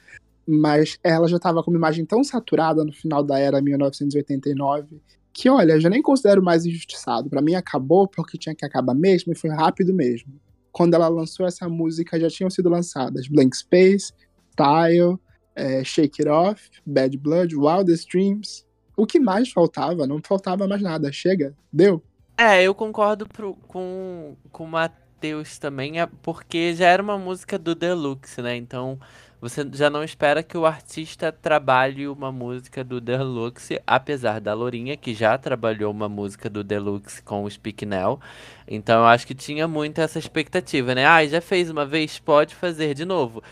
[0.47, 5.01] mas ela já estava com uma imagem tão saturada no final da era 1989
[5.39, 7.31] que, olha, já nem considero mais injustiçado.
[7.31, 10.33] Para mim acabou porque tinha que acabar mesmo e foi rápido mesmo.
[10.73, 14.13] Quando ela lançou essa música, já tinham sido lançadas Blank Space,
[14.51, 15.17] Style,
[15.55, 18.67] é, Shake It Off, Bad Blood, Wildest Dreams.
[18.97, 20.09] O que mais faltava?
[20.09, 21.13] Não faltava mais nada.
[21.13, 22.03] Chega, deu.
[22.37, 27.57] É, eu concordo pro, com, com o Matheus também, é porque já era uma música
[27.57, 28.57] do Deluxe, né?
[28.57, 28.99] Então
[29.41, 34.97] você já não espera que o artista trabalhe uma música do Deluxe, apesar da Lourinha,
[34.97, 38.21] que já trabalhou uma música do Deluxe com o Speak Now.
[38.67, 41.07] Então eu acho que tinha muito essa expectativa, né?
[41.07, 43.43] Ah, já fez uma vez, pode fazer de novo.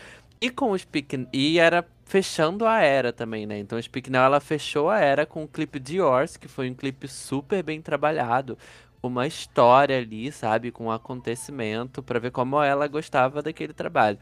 [0.41, 3.57] E com o Speak e era fechando a era também, né?
[3.57, 6.69] Então o Speak Now ela fechou a era com o clipe de Yours, que foi
[6.69, 8.57] um clipe super bem trabalhado,
[9.01, 14.17] uma história ali, sabe, com um acontecimento para ver como ela gostava daquele trabalho.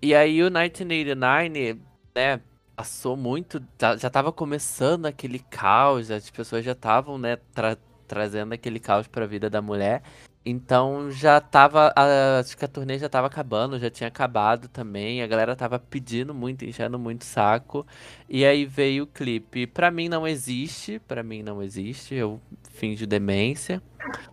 [0.00, 1.80] E aí o 1989,
[2.14, 2.40] né,
[2.76, 7.76] passou muito, já, já tava começando aquele caos, as pessoas já estavam, né, tra
[8.06, 10.02] trazendo aquele caos para a vida da mulher.
[10.44, 11.92] Então já tava,
[12.40, 16.32] acho que a turnê já tava acabando, já tinha acabado também, a galera tava pedindo
[16.32, 17.86] muito, enchendo muito saco.
[18.26, 19.66] E aí veio o clipe.
[19.66, 22.40] Pra mim não existe, pra mim não existe, eu
[22.70, 23.82] finjo demência.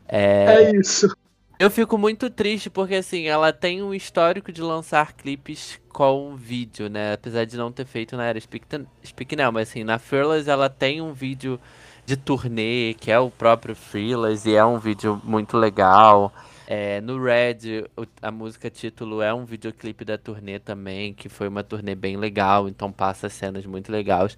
[0.07, 1.13] É, é isso.
[1.57, 6.89] Eu fico muito triste porque, assim, ela tem um histórico de lançar clipes com vídeo,
[6.89, 7.13] né?
[7.13, 8.65] Apesar de não ter feito na era Speak,
[9.05, 11.57] Speak Now, mas assim, na Fearless ela tem um vídeo
[12.05, 16.33] de turnê, que é o próprio Fearless, e é um vídeo muito legal.
[16.67, 17.85] É, no Red,
[18.21, 22.67] a música título é um videoclipe da turnê também, que foi uma turnê bem legal,
[22.67, 24.37] então passa cenas muito legais.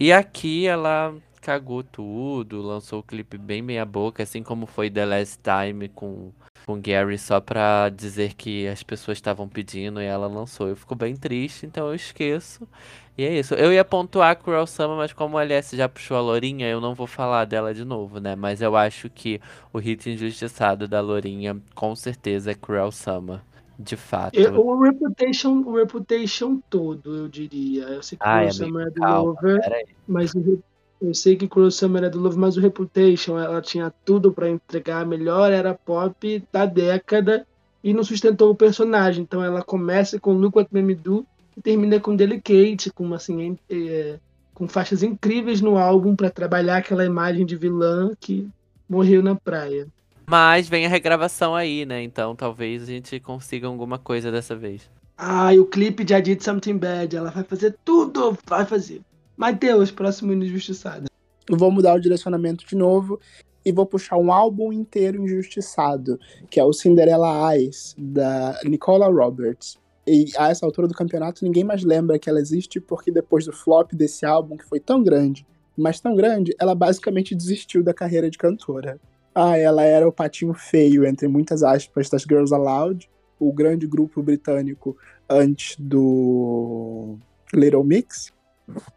[0.00, 5.06] E aqui ela cagou tudo, lançou o clipe bem meia boca, assim como foi The
[5.06, 6.32] Last Time com
[6.68, 10.68] com Gary só pra dizer que as pessoas estavam pedindo e ela lançou.
[10.68, 12.68] Eu fico bem triste, então eu esqueço.
[13.16, 13.54] E é isso.
[13.54, 16.94] Eu ia pontuar Cruel Summer, mas como a LS já puxou a Lourinha, eu não
[16.94, 18.36] vou falar dela de novo, né?
[18.36, 19.40] Mas eu acho que
[19.72, 23.40] o hit injustiçado da Lourinha, com certeza, é Cruel Summer.
[23.78, 24.38] De fato.
[24.38, 27.84] Eu, o Reputation, o Reputation todo, eu diria.
[27.84, 30.62] Eu sei que Cruel é Summer é do Lover, mas o
[31.00, 34.50] eu sei que Cruel Summer é do Love, mas o Reputation, ela tinha tudo para
[34.50, 37.46] entregar a melhor era pop da década
[37.82, 39.22] e não sustentou o personagem.
[39.22, 41.24] Então ela começa com Look What Me Do
[41.56, 44.18] e termina com Delicate, com assim, é,
[44.52, 48.48] com faixas incríveis no álbum para trabalhar aquela imagem de vilã que
[48.88, 49.86] morreu na praia.
[50.26, 52.02] Mas vem a regravação aí, né?
[52.02, 54.90] Então talvez a gente consiga alguma coisa dessa vez.
[55.16, 59.00] Ah, e o clipe de I Did Something Bad, ela vai fazer tudo, vai fazer.
[59.38, 61.06] Mateus, próximo injustiçado.
[61.48, 63.20] Vou mudar o direcionamento de novo
[63.64, 66.18] e vou puxar um álbum inteiro injustiçado,
[66.50, 69.78] que é o Cinderella Eyes, da Nicola Roberts.
[70.04, 73.52] E a essa altura do campeonato ninguém mais lembra que ela existe, porque depois do
[73.52, 78.28] flop desse álbum, que foi tão grande, mas tão grande, ela basicamente desistiu da carreira
[78.28, 78.98] de cantora.
[79.32, 83.08] Ah, ela era o patinho feio, entre muitas aspas, das Girls Aloud,
[83.38, 84.96] o grande grupo britânico
[85.30, 87.16] antes do
[87.54, 88.36] Little Mix.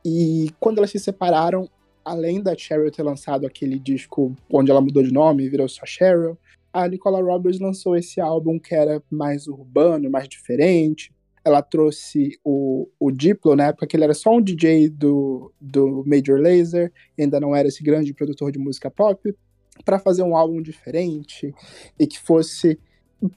[0.03, 1.69] E quando elas se separaram,
[2.03, 5.86] além da Cheryl ter lançado aquele disco onde ela mudou de nome e virou só
[5.86, 6.38] Cheryl,
[6.74, 11.13] a Nicola Roberts lançou esse álbum que era mais urbano, mais diferente.
[11.43, 16.03] Ela trouxe o, o Diplo, na época que ele era só um DJ do, do
[16.05, 19.36] Major Lazer, ainda não era esse grande produtor de música pop,
[19.84, 21.53] para fazer um álbum diferente
[21.99, 22.80] e que fosse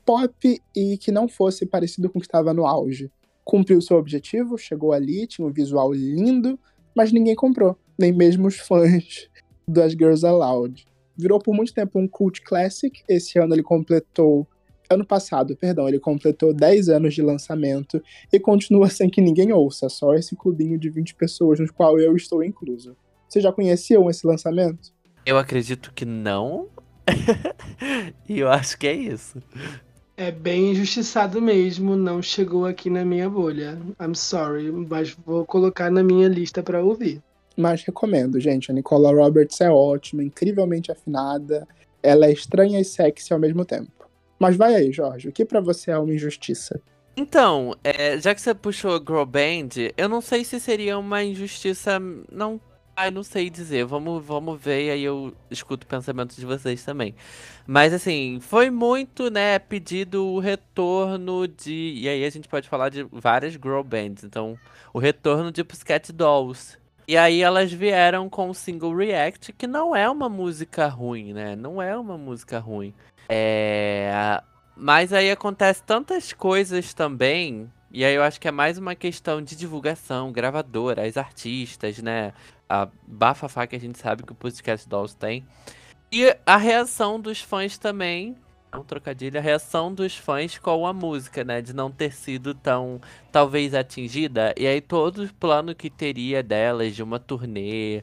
[0.05, 3.11] pop e que não fosse parecido com o que estava no auge
[3.45, 6.59] cumpriu seu objetivo, chegou ali, tinha um visual lindo,
[6.97, 9.29] mas ninguém comprou, nem mesmo os fãs
[9.69, 10.85] das Girls Aloud.
[11.17, 13.03] Virou por muito tempo um cult classic.
[13.09, 14.47] Esse ano ele completou
[14.91, 19.89] ano passado, perdão, ele completou 10 anos de lançamento e continua sem que ninguém ouça,
[19.89, 22.97] só esse clubinho de 20 pessoas no qual eu estou incluso.
[23.29, 24.93] Vocês já conheciam esse lançamento?
[25.25, 26.69] Eu acredito que não.
[28.29, 29.43] e eu acho que é isso.
[30.17, 33.79] É bem injustiçado mesmo, não chegou aqui na minha bolha.
[34.01, 37.21] I'm sorry, mas vou colocar na minha lista para ouvir.
[37.57, 38.71] Mas recomendo, gente.
[38.71, 41.67] A Nicola Roberts é ótima, incrivelmente afinada.
[42.03, 43.91] Ela é estranha e sexy ao mesmo tempo.
[44.39, 45.29] Mas vai aí, Jorge.
[45.29, 46.81] O que para você é uma injustiça?
[47.17, 52.01] Então, é, já que você puxou Girl Band, eu não sei se seria uma injustiça.
[52.31, 52.61] Não
[52.97, 53.85] Ai, não sei dizer.
[53.85, 57.15] Vamos, vamos ver aí eu escuto o pensamento de vocês também.
[57.67, 61.95] Mas assim, foi muito, né, pedido o retorno de.
[61.97, 64.23] E aí a gente pode falar de várias girl bands.
[64.23, 64.57] Então,
[64.93, 66.79] o retorno de Pussycat Dolls.
[67.07, 71.55] E aí elas vieram com o single React, que não é uma música ruim, né?
[71.55, 72.95] Não é uma música ruim.
[73.29, 74.41] É.
[74.77, 77.71] Mas aí acontece tantas coisas também.
[77.93, 82.33] E aí eu acho que é mais uma questão de divulgação, gravadora, as artistas, né?
[82.69, 85.47] A bafafá que a gente sabe que o Pussycat Dolls tem.
[86.11, 88.37] E a reação dos fãs também,
[88.73, 91.61] um trocadilho, a reação dos fãs com a música, né?
[91.61, 93.01] De não ter sido tão,
[93.33, 94.55] talvez, atingida.
[94.57, 98.03] E aí todo o plano que teria delas, de uma turnê,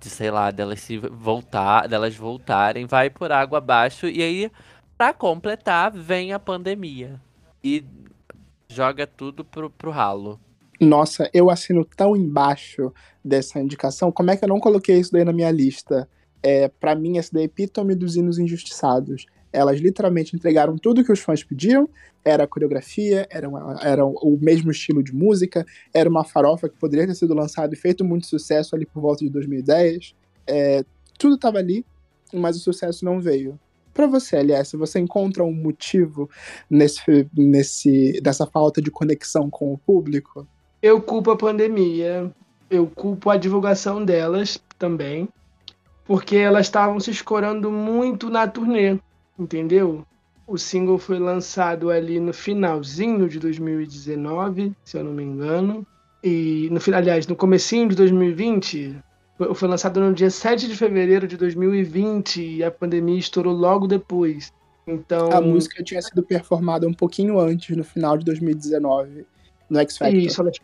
[0.00, 4.06] de, sei lá, delas se voltar, delas voltarem, vai por água abaixo.
[4.06, 4.50] E aí,
[4.96, 7.20] pra completar, vem a pandemia.
[7.62, 7.84] E
[8.68, 10.40] joga tudo pro, pro ralo.
[10.80, 12.92] Nossa, eu assino tão embaixo
[13.24, 14.12] dessa indicação.
[14.12, 16.08] Como é que eu não coloquei isso daí na minha lista?
[16.40, 19.26] É, para mim, essa daí é epítome dos hinos injustiçados.
[19.52, 21.88] Elas literalmente entregaram tudo que os fãs pediam.
[22.24, 27.06] Era coreografia, era, uma, era o mesmo estilo de música, era uma farofa que poderia
[27.06, 30.14] ter sido lançado e feito muito sucesso ali por volta de 2010.
[30.46, 30.84] É,
[31.18, 31.84] tudo estava ali,
[32.32, 33.58] mas o sucesso não veio.
[33.92, 36.30] Para você, aliás, você encontra um motivo
[36.70, 40.46] nesse, nesse, nessa falta de conexão com o público?
[40.80, 42.30] Eu culpo a pandemia,
[42.70, 45.28] eu culpo a divulgação delas também,
[46.04, 48.98] porque elas estavam se escorando muito na turnê,
[49.36, 50.06] entendeu?
[50.46, 55.84] O single foi lançado ali no finalzinho de 2019, se eu não me engano,
[56.22, 58.96] e no aliás, no comecinho de 2020,
[59.54, 64.52] foi lançado no dia 7 de fevereiro de 2020 e a pandemia estourou logo depois.
[64.86, 69.26] Então, a música tinha sido performada um pouquinho antes, no final de 2019
[69.68, 70.18] no X Factor.
[70.18, 70.56] Isso, elas,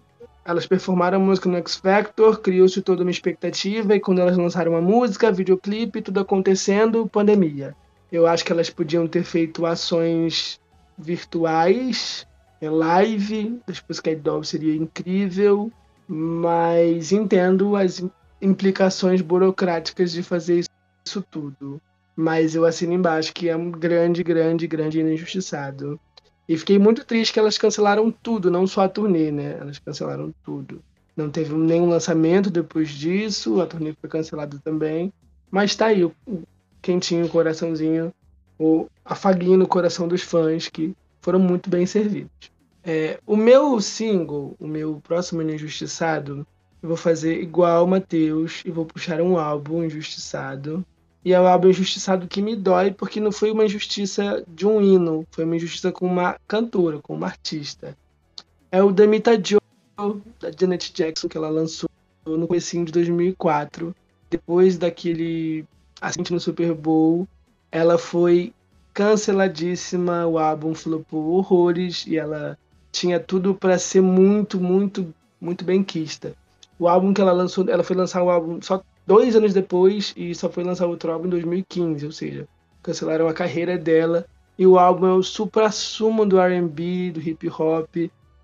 [0.45, 4.77] elas performaram a música no X Factor, criou-se toda uma expectativa, e quando elas lançaram
[4.77, 7.75] a música, videoclipe, tudo acontecendo, pandemia.
[8.13, 10.61] Eu acho que elas podiam ter feito ações
[10.99, 12.27] virtuais,
[12.61, 15.73] é, live, das Pussycat Dolls seria incrível,
[16.07, 18.05] mas entendo as
[18.41, 20.65] implicações burocráticas de fazer
[21.05, 21.81] isso tudo.
[22.15, 25.99] Mas eu assino embaixo que é um grande, grande, grande injustiçado.
[26.49, 29.57] E fiquei muito triste que elas cancelaram tudo, não só a turnê, né?
[29.61, 30.83] Elas cancelaram tudo.
[31.17, 35.13] Não teve nenhum lançamento depois disso, a turnê foi cancelada também.
[35.51, 36.15] Mas tá aí o,
[36.83, 38.13] quentinho, o coraçãozinho,
[38.59, 42.53] o afaguinho no coração dos fãs que foram muito bem servidos.
[42.83, 46.47] É, o meu single, o meu próximo Injustiçado,
[46.83, 50.85] eu vou fazer igual o Matheus e vou puxar um álbum Injustiçado
[51.25, 54.81] e é um álbum injustiçado que me dói, porque não foi uma injustiça de um
[54.81, 57.97] hino, foi uma injustiça com uma cantora, com uma artista.
[58.71, 59.61] É o Damita Joe,
[60.39, 61.89] da Janet Jackson, que ela lançou
[62.27, 63.95] no comecinho de 2004.
[64.29, 65.65] Depois daquele
[66.01, 67.27] acidente no Super Bowl,
[67.73, 68.53] ela foi
[68.93, 72.59] canceladíssima, o álbum flopou horrores e ela
[72.93, 76.35] tinha tudo para ser muito, muito, muito bem quista.
[76.79, 80.35] O álbum que ela lançou, ela foi lançar um álbum só dois anos depois e
[80.35, 82.49] só foi lançar outro álbum em 2015, ou seja,
[82.83, 84.27] cancelaram a carreira dela.
[84.59, 87.97] E o álbum é o supra-sumo do R&B, do hip hop.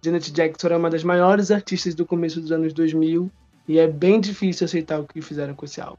[0.02, 3.30] Janet Jackson era uma das maiores artistas do começo dos anos 2000
[3.68, 5.98] e é bem difícil aceitar o que fizeram com esse álbum.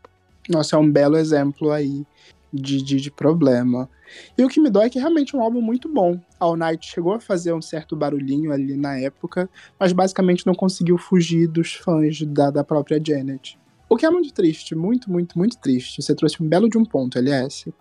[0.49, 2.05] Nossa, é um belo exemplo aí
[2.51, 3.89] de, de, de, problema.
[4.37, 6.19] E o que me dói é que realmente é um álbum muito bom.
[6.39, 9.49] All Night chegou a fazer um certo barulhinho ali na época,
[9.79, 13.57] mas basicamente não conseguiu fugir dos fãs da, da própria Janet.
[13.91, 16.01] O que é muito triste, muito, muito, muito triste.
[16.01, 17.73] Você trouxe um belo de um ponto, LS.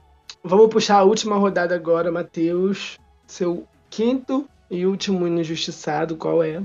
[0.42, 2.98] Vamos puxar a última rodada agora, Matheus.
[3.28, 6.60] Seu quinto e último injustiçado, qual é?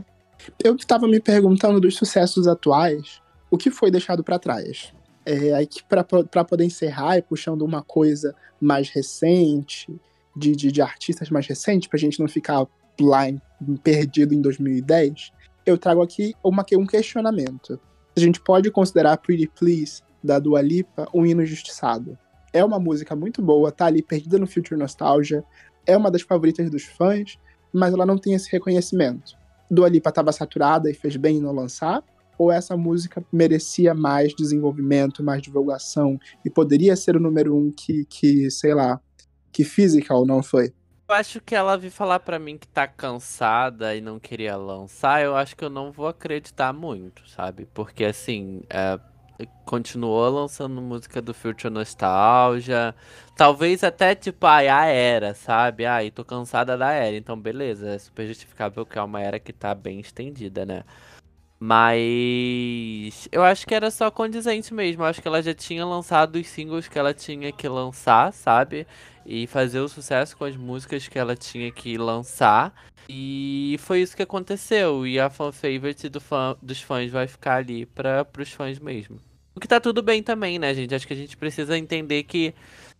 [0.64, 3.22] Eu estava me perguntando dos sucessos atuais,
[3.52, 4.92] o que foi deixado para trás.
[5.24, 9.96] É, aí para poder encerrar e puxando uma coisa mais recente,
[10.36, 12.66] de, de, de artistas mais recentes, para a gente não ficar
[13.00, 13.40] lá em,
[13.84, 15.32] perdido em 2010,
[15.68, 17.80] eu trago aqui uma, um questionamento
[18.16, 22.18] a gente pode considerar Pretty Please, da Dua Lipa, um hino injustiçado.
[22.54, 25.44] É uma música muito boa, tá ali perdida no Future Nostalgia,
[25.86, 27.38] é uma das favoritas dos fãs,
[27.74, 29.38] mas ela não tem esse reconhecimento.
[29.70, 32.04] Dua Lipa estava saturada e fez bem em não lançar,
[32.38, 38.06] ou essa música merecia mais desenvolvimento, mais divulgação e poderia ser o número um que,
[38.06, 39.00] que sei lá,
[39.52, 40.74] que Physical não foi?
[41.08, 45.22] Eu acho que ela vir falar para mim que tá cansada e não queria lançar,
[45.24, 47.68] eu acho que eu não vou acreditar muito, sabe?
[47.76, 49.00] Porque assim, é,
[49.66, 52.96] continuou lançando música do Future Nostalgia.
[53.36, 55.86] Talvez até tipo, ai, a era, sabe?
[55.86, 57.16] Ai, tô cansada da era.
[57.16, 60.84] Então, beleza, é super justificável que é uma era que tá bem estendida, né?
[61.60, 65.04] Mas eu acho que era só condizente mesmo.
[65.04, 68.86] Eu acho que ela já tinha lançado os singles que ela tinha que lançar, sabe?
[69.26, 72.74] E fazer o sucesso com as músicas que ela tinha que lançar.
[73.08, 75.08] E foi isso que aconteceu.
[75.08, 79.20] E a fan favorite do fã, dos fãs vai ficar ali para os fãs mesmo.
[79.56, 80.94] O que tá tudo bem também, né, gente?
[80.94, 82.54] Acho que a gente precisa entender que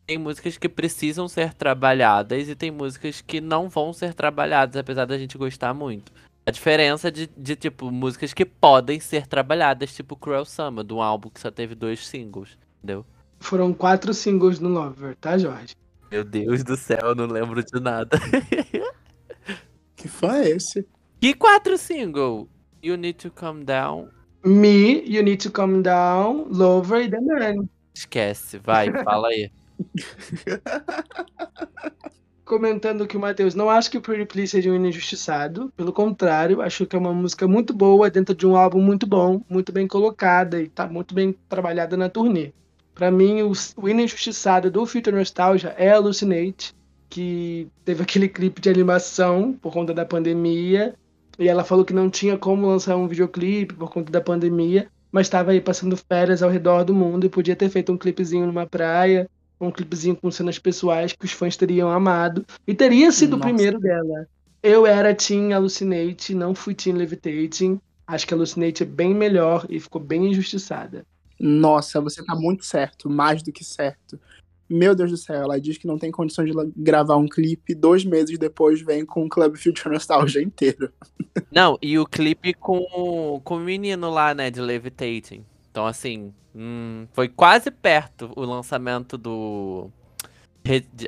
[0.08, 5.06] tem músicas que precisam ser trabalhadas e tem músicas que não vão ser trabalhadas, apesar
[5.06, 6.14] da gente gostar muito.
[6.48, 11.02] A diferença de, de, tipo, músicas que podem ser trabalhadas, tipo Cruel Summer, de um
[11.02, 13.04] álbum que só teve dois singles, entendeu?
[13.40, 15.76] Foram quatro singles no Lover, tá, Jorge?
[16.12, 18.20] Meu Deus do céu, eu não lembro de nada.
[19.98, 20.88] que fã é esse?
[21.20, 22.46] Que quatro singles?
[22.84, 24.10] You Need to Calm Down.
[24.44, 27.68] Me, You Need to Calm Down, Lover e The Man.
[27.92, 29.52] Esquece, vai, fala aí.
[32.46, 35.74] Comentando que o Matheus não acha que o Pretty Please seja um injustiçado.
[35.76, 39.42] Pelo contrário, acho que é uma música muito boa dentro de um álbum muito bom,
[39.50, 42.54] muito bem colocada e tá muito bem trabalhada na turnê.
[42.94, 46.76] Para mim, o, o injustiçado do Future Nostalgia é Hallucinate,
[47.10, 50.94] que teve aquele clipe de animação por conta da pandemia.
[51.40, 55.26] E ela falou que não tinha como lançar um videoclipe por conta da pandemia, mas
[55.26, 58.68] estava aí passando férias ao redor do mundo e podia ter feito um clipezinho numa
[58.68, 59.28] praia
[59.60, 62.46] um clipezinho com cenas pessoais que os fãs teriam amado.
[62.68, 63.50] E teria sido Nossa.
[63.50, 64.28] o primeiro dela.
[64.62, 67.80] Eu era Team Hallucinate, não fui Team Levitating.
[68.08, 71.06] Acho que Hallucinate é bem melhor e ficou bem injustiçada.
[71.40, 74.20] Nossa, você tá muito certo, mais do que certo.
[74.68, 78.04] Meu Deus do céu, ela diz que não tem condições de gravar um clipe, dois
[78.04, 80.92] meses depois vem com o Club Future Nostalgia inteiro.
[81.52, 85.46] Não, e o clipe com, com o menino lá, né, de Levitating.
[85.76, 89.92] Então, assim, hum, foi quase perto o lançamento do.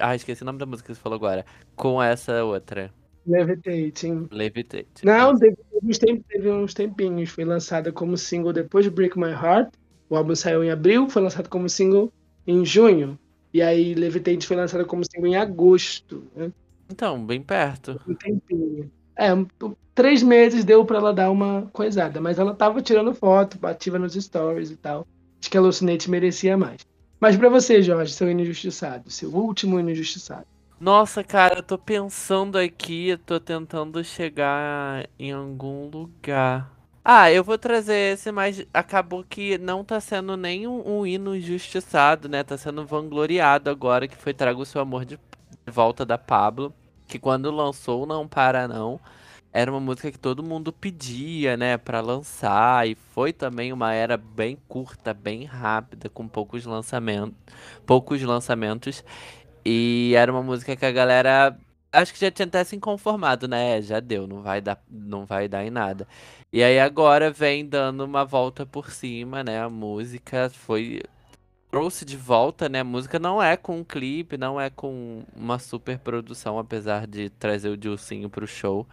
[0.02, 1.46] Ah, esqueci o nome da música que você falou agora.
[1.74, 2.92] Com essa outra.
[3.26, 4.28] Levitating.
[4.30, 5.06] Levitating.
[5.06, 7.30] Não, teve uns, teve uns tempinhos.
[7.30, 9.74] Foi lançada como single depois de Break My Heart.
[10.10, 12.12] O álbum saiu em abril, foi lançado como single
[12.46, 13.18] em junho.
[13.54, 16.26] E aí Levitating foi lançada como single em agosto.
[16.36, 16.52] Né?
[16.92, 18.02] Então, bem perto.
[18.06, 18.92] Um tempinho.
[19.16, 19.30] É,
[19.98, 24.14] três meses deu para ela dar uma coisada, mas ela tava tirando foto, ativa nos
[24.14, 25.08] stories e tal.
[25.42, 26.86] Acho que a Lucinete merecia mais.
[27.20, 30.46] Mas para você, Jorge, seu injustiçado, seu último injustiçado.
[30.80, 36.72] Nossa, cara, eu tô pensando aqui, eu tô tentando chegar em algum lugar.
[37.04, 41.36] Ah, eu vou trazer esse, mas acabou que não tá sendo nem um, um hino
[41.36, 42.44] injustiçado, né?
[42.44, 45.18] Tá sendo vangloriado agora, que foi Trago o Seu Amor de
[45.66, 46.72] Volta da Pablo.
[47.08, 49.00] Que quando lançou Não Para Não,
[49.58, 54.16] era uma música que todo mundo pedia, né, para lançar e foi também uma era
[54.16, 57.36] bem curta, bem rápida, com poucos lançamentos,
[57.84, 59.04] poucos lançamentos.
[59.66, 61.58] E era uma música que a galera
[61.92, 63.80] acho que já tinha até se conformado, né?
[63.80, 66.08] É, já deu, não vai dar, não vai dar em nada.
[66.54, 69.60] E aí agora vem dando uma volta por cima, né?
[69.60, 71.02] A música foi
[71.72, 72.82] trouxe de volta, né?
[72.82, 77.30] A música não é com um clipe, não é com uma super produção, apesar de
[77.32, 78.88] trazer o Dilcinho pro show.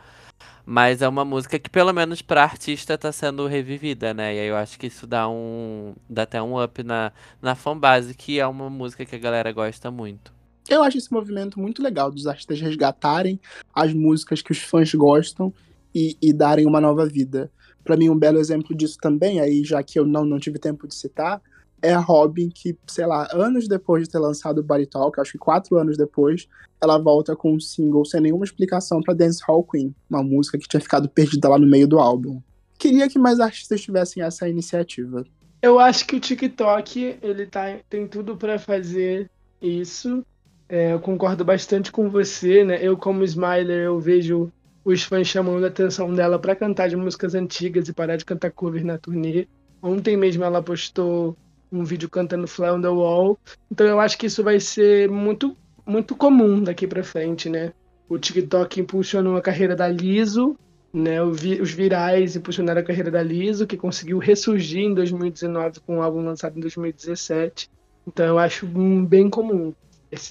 [0.67, 4.35] Mas é uma música que, pelo menos pra artista, tá sendo revivida, né?
[4.35, 5.95] E aí eu acho que isso dá um.
[6.09, 9.91] dá até um up na, na fanbase, que é uma música que a galera gosta
[9.91, 10.33] muito.
[10.69, 13.39] Eu acho esse movimento muito legal dos artistas resgatarem
[13.75, 15.53] as músicas que os fãs gostam
[15.95, 17.51] e, e darem uma nova vida.
[17.85, 20.89] Para mim, um belo exemplo disso também, aí já que eu não, não tive tempo
[20.89, 21.43] de citar,
[21.85, 25.32] é a Robin que, sei lá, anos depois de ter lançado o Body Talk, acho
[25.32, 26.49] que quatro anos depois,
[26.80, 30.66] ela volta com um single sem nenhuma explicação para Dance Hall Queen, uma música que
[30.66, 32.41] tinha ficado perdida lá no meio do álbum.
[32.78, 35.24] Queria que mais artistas tivessem essa iniciativa.
[35.61, 39.30] Eu acho que o TikTok ele tá, tem tudo para fazer
[39.61, 40.24] isso.
[40.68, 42.78] É, eu concordo bastante com você, né?
[42.82, 44.51] Eu como Smiler eu vejo
[44.85, 48.51] os fãs chamando a atenção dela para cantar de músicas antigas e parar de cantar
[48.51, 49.47] covers na turnê.
[49.82, 51.36] Ontem mesmo ela postou
[51.75, 53.39] um vídeo cantando Fly on the Wall.
[53.71, 57.73] Então eu acho que isso vai ser muito, muito comum daqui para frente, né?
[58.09, 60.57] O TikTok impulsionou a carreira da Liso,
[60.93, 61.23] né?
[61.23, 66.25] Os virais impulsionaram a carreira da Liso, que conseguiu ressurgir em 2019 com um álbum
[66.25, 67.71] lançado em 2017.
[68.07, 69.75] Então eu acho bem comum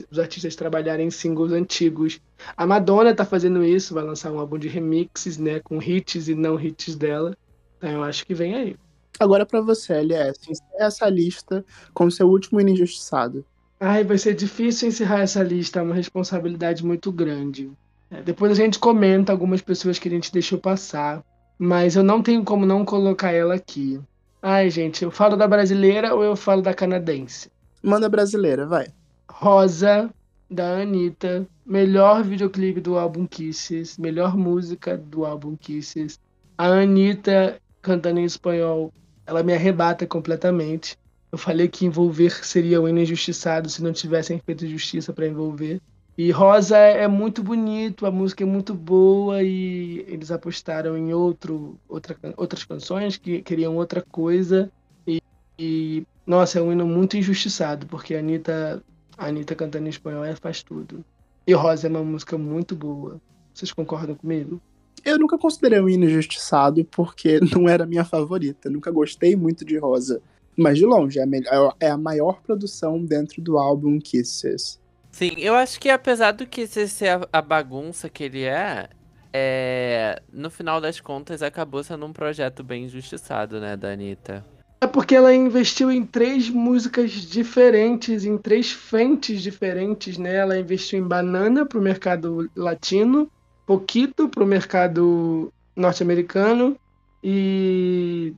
[0.09, 2.21] os artistas trabalharem em singles antigos.
[2.55, 6.35] A Madonna tá fazendo isso, vai lançar um álbum de remixes, né, com hits e
[6.35, 7.35] não hits dela.
[7.77, 8.77] Então eu acho que vem aí.
[9.19, 13.45] Agora para você, LS, encerra essa lista com seu último injustiçado.
[13.79, 17.71] Ai, vai ser difícil encerrar essa lista, é uma responsabilidade muito grande.
[18.09, 21.23] É, depois a gente comenta algumas pessoas que a gente deixou passar,
[21.57, 23.99] mas eu não tenho como não colocar ela aqui.
[24.41, 27.51] Ai, gente, eu falo da brasileira ou eu falo da canadense?
[27.81, 28.87] Manda brasileira, vai.
[29.29, 30.09] Rosa,
[30.49, 36.19] da Anitta, melhor videoclipe do álbum Kisses, melhor música do álbum Kisses.
[36.57, 38.93] A Anitta cantando em espanhol,
[39.25, 40.97] ela me arrebata completamente.
[41.31, 45.81] Eu falei que envolver seria o hino injustiçado se não tivessem feito justiça para envolver.
[46.15, 51.79] E Rosa é muito bonito, a música é muito boa e eles apostaram em outro,
[51.89, 54.71] outra, outras canções que queriam outra coisa.
[55.07, 55.19] E,
[55.57, 58.83] e, nossa, é um hino muito injustiçado, porque a Anitta,
[59.17, 61.03] a Anitta cantando em espanhol é, faz tudo.
[61.47, 63.19] E Rosa é uma música muito boa.
[63.51, 64.61] Vocês concordam comigo?
[65.03, 68.69] Eu nunca considerei um hino injustiçado porque não era a minha favorita.
[68.69, 70.21] Nunca gostei muito de Rosa.
[70.55, 74.79] Mas de longe, é a, melhor, é a maior produção dentro do álbum Kisses.
[75.11, 78.87] Sim, eu acho que apesar do que ser a, a bagunça que ele é,
[79.33, 84.45] é, no final das contas acabou sendo um projeto bem injustiçado, né, da Anitta.
[84.81, 90.35] É porque ela investiu em três músicas diferentes, em três frentes diferentes, né?
[90.35, 93.31] Ela investiu em Banana para o mercado latino,
[93.65, 96.77] Poquito para o mercado norte-americano
[97.23, 98.33] e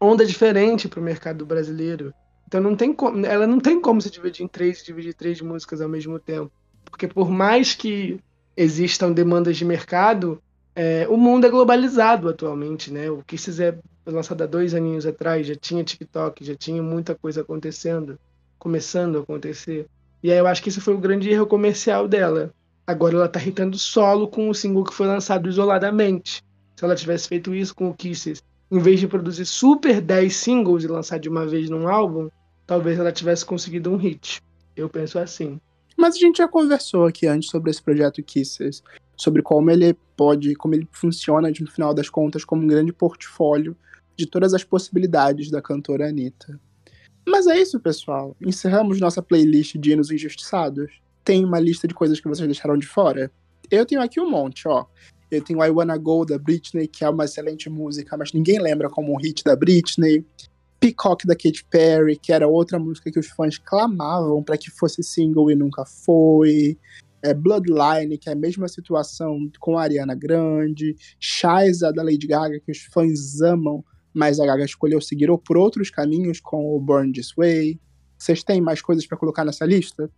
[0.00, 2.14] Onda Diferente para o mercado brasileiro.
[2.46, 5.80] Então não tem como, ela não tem como se dividir em três dividir três músicas
[5.80, 6.50] ao mesmo tempo.
[6.84, 8.18] Porque por mais que
[8.56, 10.42] existam demandas de mercado,
[10.74, 13.10] é, o mundo é globalizado atualmente, né?
[13.10, 17.42] O que é lançado há dois aninhos atrás, já tinha TikTok, já tinha muita coisa
[17.42, 18.18] acontecendo,
[18.58, 19.86] começando a acontecer.
[20.22, 22.52] E aí eu acho que esse foi o grande erro comercial dela.
[22.90, 26.42] Agora ela tá hitando solo com o single que foi lançado isoladamente.
[26.74, 30.82] Se ela tivesse feito isso com o Kisses, em vez de produzir super 10 singles
[30.82, 32.28] e lançar de uma vez num álbum,
[32.66, 34.42] talvez ela tivesse conseguido um hit.
[34.74, 35.60] Eu penso assim.
[35.96, 38.82] Mas a gente já conversou aqui antes sobre esse projeto Kisses,
[39.16, 43.76] sobre como ele pode, como ele funciona no final das contas como um grande portfólio
[44.16, 46.58] de todas as possibilidades da cantora Anitta.
[47.24, 48.34] Mas é isso, pessoal.
[48.44, 50.90] Encerramos nossa playlist de hinos injustiçados.
[51.30, 53.30] Tem uma lista de coisas que vocês deixaram de fora?
[53.70, 54.84] Eu tenho aqui um monte, ó.
[55.30, 58.90] Eu tenho I Wanna Go da Britney, que é uma excelente música, mas ninguém lembra
[58.90, 60.26] como um hit da Britney.
[60.80, 65.04] Peacock da Katy Perry, que era outra música que os fãs clamavam para que fosse
[65.04, 66.76] single e nunca foi.
[67.22, 70.96] É Bloodline, que é a mesma situação com a Ariana Grande.
[71.20, 75.90] Shiza da Lady Gaga, que os fãs amam, mas a Gaga escolheu seguir por outros
[75.90, 77.78] caminhos com o Burn This Way.
[78.18, 80.10] Vocês têm mais coisas para colocar nessa lista?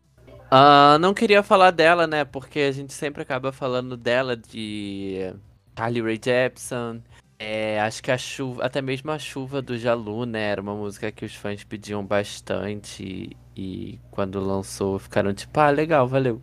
[0.52, 2.26] Uh, não queria falar dela, né?
[2.26, 5.32] Porque a gente sempre acaba falando dela de
[5.74, 7.02] Carly Rae Jepsen,
[7.38, 10.50] é, acho que a chuva, até mesmo a chuva do Jalu, né?
[10.50, 16.06] Era uma música que os fãs pediam bastante e quando lançou ficaram tipo, ah, legal,
[16.06, 16.40] valeu.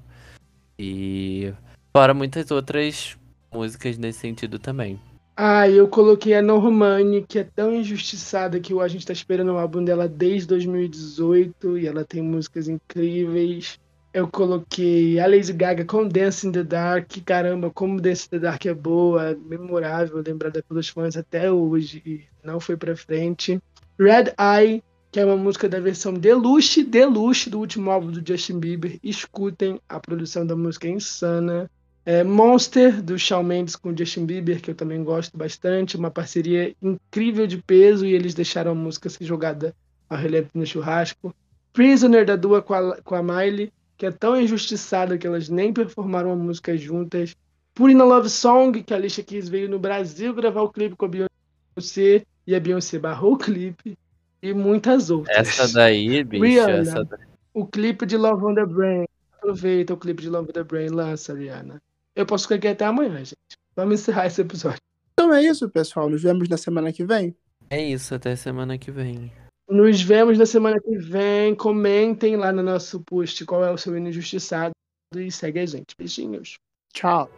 [0.77, 1.53] E
[1.95, 3.15] fora muitas outras
[3.53, 4.99] músicas nesse sentido também.
[5.37, 9.57] Ah, eu coloquei a Normani, que é tão injustiçada que a gente tá esperando o
[9.57, 13.79] álbum dela desde 2018 e ela tem músicas incríveis
[14.13, 17.11] eu coloquei a Lady Gaga com Dance in the Dark.
[17.25, 22.01] Caramba, como Dance in the Dark é boa, memorável, lembrada pelos fãs até hoje.
[22.05, 23.61] E não foi pra frente.
[23.99, 28.59] Red Eye, que é uma música da versão Deluxe, Deluxe do último álbum do Justin
[28.59, 28.99] Bieber.
[29.03, 31.69] Escutem, a produção da música é insana.
[32.05, 35.95] É Monster, do Shawn Mendes com Justin Bieber, que eu também gosto bastante.
[35.95, 39.75] Uma parceria incrível de peso e eles deixaram a música ser jogada
[40.09, 41.35] ao relento no churrasco.
[41.71, 45.73] Prisoner, da Dua com a, com a Miley que é tão injustiçada que elas nem
[45.73, 47.35] performaram a música juntas.
[47.75, 51.09] Purina Love Song, que a Alicia Keys veio no Brasil gravar o clipe com a
[51.09, 53.97] Beyoncé e a Beyoncé barrou o clipe.
[54.41, 55.37] E muitas outras.
[55.37, 57.19] Essa daí, bicho, Rihanna, essa daí.
[57.53, 59.05] O clipe de Love on the Brain.
[59.33, 61.81] Aproveita o clipe de Love on the Brain, lança, Rihanna.
[62.15, 63.35] Eu posso ficar aqui até amanhã, gente.
[63.75, 64.79] Vamos encerrar esse episódio.
[65.11, 66.09] Então é isso, pessoal.
[66.09, 67.35] Nos vemos na semana que vem.
[67.69, 69.29] É isso, até semana que vem.
[69.69, 71.53] Nos vemos na semana que vem.
[71.53, 74.71] Comentem lá no nosso post qual é o seu hino injustiçado
[75.15, 75.95] e segue a gente.
[75.97, 76.55] Beijinhos.
[76.93, 77.29] Tchau.